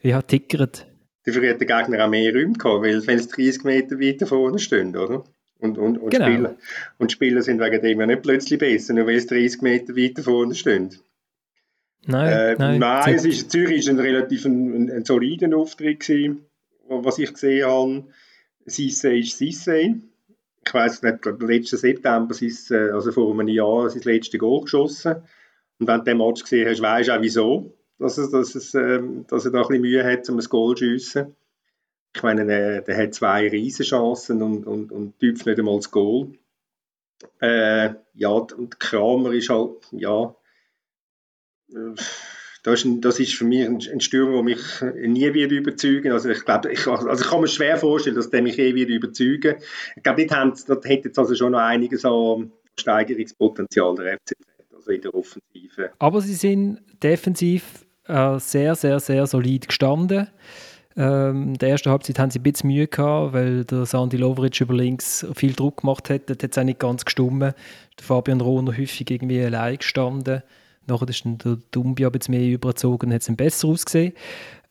[0.00, 0.86] Ich habe tickert.
[1.24, 4.58] Dafür hat der Gegner auch mehr Räume gehabt, weil wenn es 30 Meter weiter vorne
[4.58, 5.24] stehen, oder?
[5.60, 6.26] Und, und, und, genau.
[6.26, 6.56] Spieler,
[6.98, 10.22] und Spieler sind wegen dem ja nicht plötzlich besser, nur weil es 30 Meter weiter
[10.22, 10.90] vorne stehen.
[12.06, 12.78] Nein, äh, nein.
[12.78, 16.46] nein es ist, Zürich war ein relativ ein, ein, ein solider Auftritt, gewesen,
[16.88, 18.04] was ich gesehen habe.
[18.64, 20.00] Sisse ist Sisse.
[20.66, 25.16] Ich weiss nicht, letzten September, äh, also vor einem Jahr, sein letztes Goal geschossen.
[25.78, 28.74] Und wenn du den Match gesehen hast, weißt du auch wieso, dass, es, dass, es,
[28.74, 31.36] ähm, dass er da ein bisschen Mühe hat, um ein Goal zu schiessen.
[32.14, 36.32] Ich meine, der, der hat zwei Riesenchancen und, und, und tüpft nicht einmal das Goal.
[37.40, 40.34] Äh, ja, und Kramer ist halt, ja,
[42.62, 44.58] das ist, das ist für mich ein, Stürmer, der mich
[45.06, 48.42] nie wird überzeugen Also ich glaube, ich, also ich kann mir schwer vorstellen, dass der
[48.42, 49.56] mich eh wird überzeugen
[49.96, 54.34] Ich glaube, dort, dort hätte jetzt also schon noch einiges an Steigerungspotenzial der FCZ,
[54.74, 55.90] also in der Offensive.
[55.98, 60.28] Aber sie sind defensiv äh, sehr, sehr, sehr solid gestanden.
[60.96, 64.60] Ähm, in der ersten Halbzeit haben sie ein bisschen Mühe gehabt, weil der Sandy Lovric
[64.60, 66.28] über links viel Druck gemacht hat.
[66.28, 67.54] Das hat es auch nicht ganz gestummen.
[68.00, 70.42] Fabian Rohner häufig irgendwie allein gestanden.
[70.88, 74.12] Nachher ist der Dumbi ein bisschen mehr überzogen und hat es besser ausgesehen.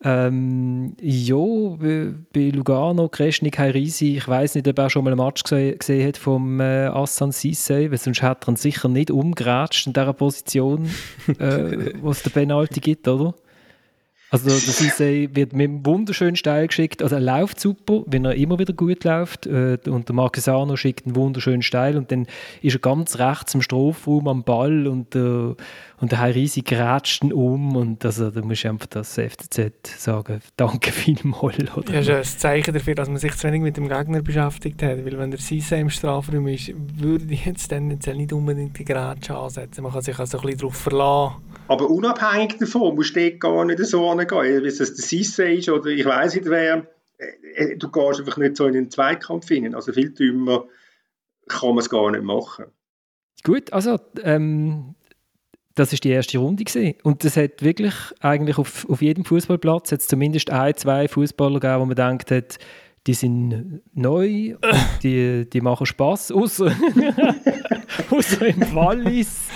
[0.04, 5.42] Ähm, ja, bei, Lugano, Kreschnik, Heirisi, ich weiß nicht, ob er schon mal einen Match
[5.42, 9.88] gesehen, gesehen hat vom äh, Assan Sisse, weil sonst hat er ihn sicher nicht umgeratscht
[9.88, 10.88] in dieser Position,
[11.40, 13.34] äh, wo es den Penalty gibt, oder?
[14.30, 17.02] Also der Sissé wird mit einem wunderschönen Steil geschickt.
[17.02, 19.48] Also er läuft super, wenn er immer wieder gut läuft.
[19.48, 22.28] Äh, und der Marquesano schickt einen wunderschönen Steil und dann
[22.62, 25.56] ist er ganz rechts im Strafraum am Ball und, äh,
[26.00, 27.76] und der Heirisi grätscht ihn um.
[27.76, 31.76] Und also, da muss ich einfach das FCZ sagen, danke vielmals.
[31.76, 32.00] Oder?
[32.00, 35.06] Ja, ist ein Zeichen dafür, dass man sich zu wenig mit dem Gegner beschäftigt hat.
[35.06, 39.36] Weil wenn der Sissé im Strafraum ist, würde ich jetzt dann nicht unbedingt die Grätsche
[39.36, 39.84] ansetzen.
[39.84, 43.84] Man kann sich also ein bisschen darauf verlassen aber unabhängig davon musst du gar nicht
[43.86, 46.88] so angehen, ob es der Sisse ist oder ich weiß nicht wer.
[47.18, 47.26] Äh,
[47.56, 49.76] äh, du gehst einfach nicht so in den Zweikampf hinein.
[49.76, 50.66] Also viel dümmer
[51.48, 52.66] kann man es gar nicht machen.
[53.44, 54.96] Gut, also ähm,
[55.78, 56.96] das ist die erste Runde gewesen.
[57.04, 61.82] und das hat wirklich eigentlich auf, auf jedem Fußballplatz jetzt zumindest ein, zwei Fußballer gegeben,
[61.82, 62.58] wo man denkt hat,
[63.06, 66.72] die sind neu und die, die machen Spaß, außer,
[68.46, 69.48] im Wallis.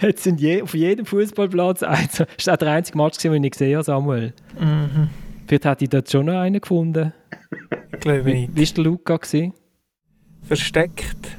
[0.00, 2.22] Jetzt sind je, auf jedem Fußballplatz eins.
[2.36, 4.32] Das war der einzige Match, den ich nicht gesehen habe, Samuel.
[4.58, 5.10] Mhm.
[5.46, 7.12] Vielleicht hätte ich dort schon noch einen gefunden.
[8.00, 8.56] Glaube ich nicht.
[8.56, 9.16] Wie war der Luca?
[9.16, 9.54] Gewesen?
[10.42, 11.36] Versteckt.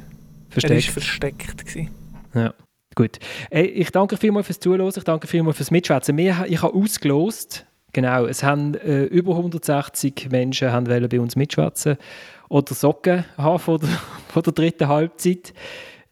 [0.49, 0.71] Versteckt.
[0.71, 1.65] Er war versteckt.
[1.65, 1.89] Gewesen.
[2.33, 2.53] Ja.
[2.95, 3.19] Gut.
[3.49, 6.17] Ey, ich danke vielmals fürs Zuhören, ich danke vielmals fürs Mitschwätzen.
[6.17, 11.97] Ich habe ausgelost, genau, es haben äh, über 160 Menschen haben bei uns mitschwätzen
[12.49, 13.89] oder Socken haben von der,
[14.27, 15.53] von der dritten Halbzeit.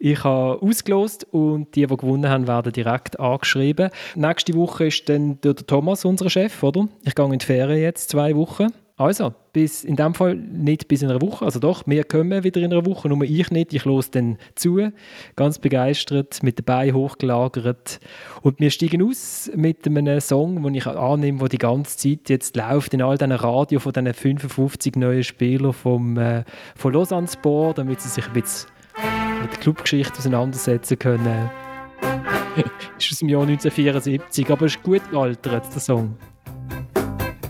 [0.04, 3.92] Ich habe ausgelost und die, die gewonnen haben, werden direkt angeschrieben.
[4.16, 6.88] Nächste Woche ist dann der Thomas unser Chef, oder?
[7.04, 8.70] Ich gehe in die Ferien jetzt, zwei Wochen.
[8.98, 11.46] Also, bis, in dem Fall nicht bis in einer Woche.
[11.46, 13.74] Also doch, wir kommen wieder in einer Woche, nur ich nicht.
[13.74, 14.92] Ich los dann zu,
[15.36, 18.00] ganz begeistert, mit dabei hochgelagert.
[18.42, 22.56] Und wir steigen aus mit einem Song, den ich annehme, der die ganze Zeit jetzt
[22.56, 26.44] läuft in all diesen Radio von diesen 55 neuen Spielern vom, äh,
[26.76, 28.70] von Lausanne Sport, damit sie sich ein bisschen
[29.42, 31.50] mit der Clubgeschichte auseinandersetzen können.
[32.98, 36.18] ist aus dem Jahr 1974, aber ist gut gealtert, der Song.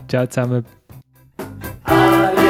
[0.08, 0.66] Ciao zusammen.
[1.92, 2.41] Hallelujah.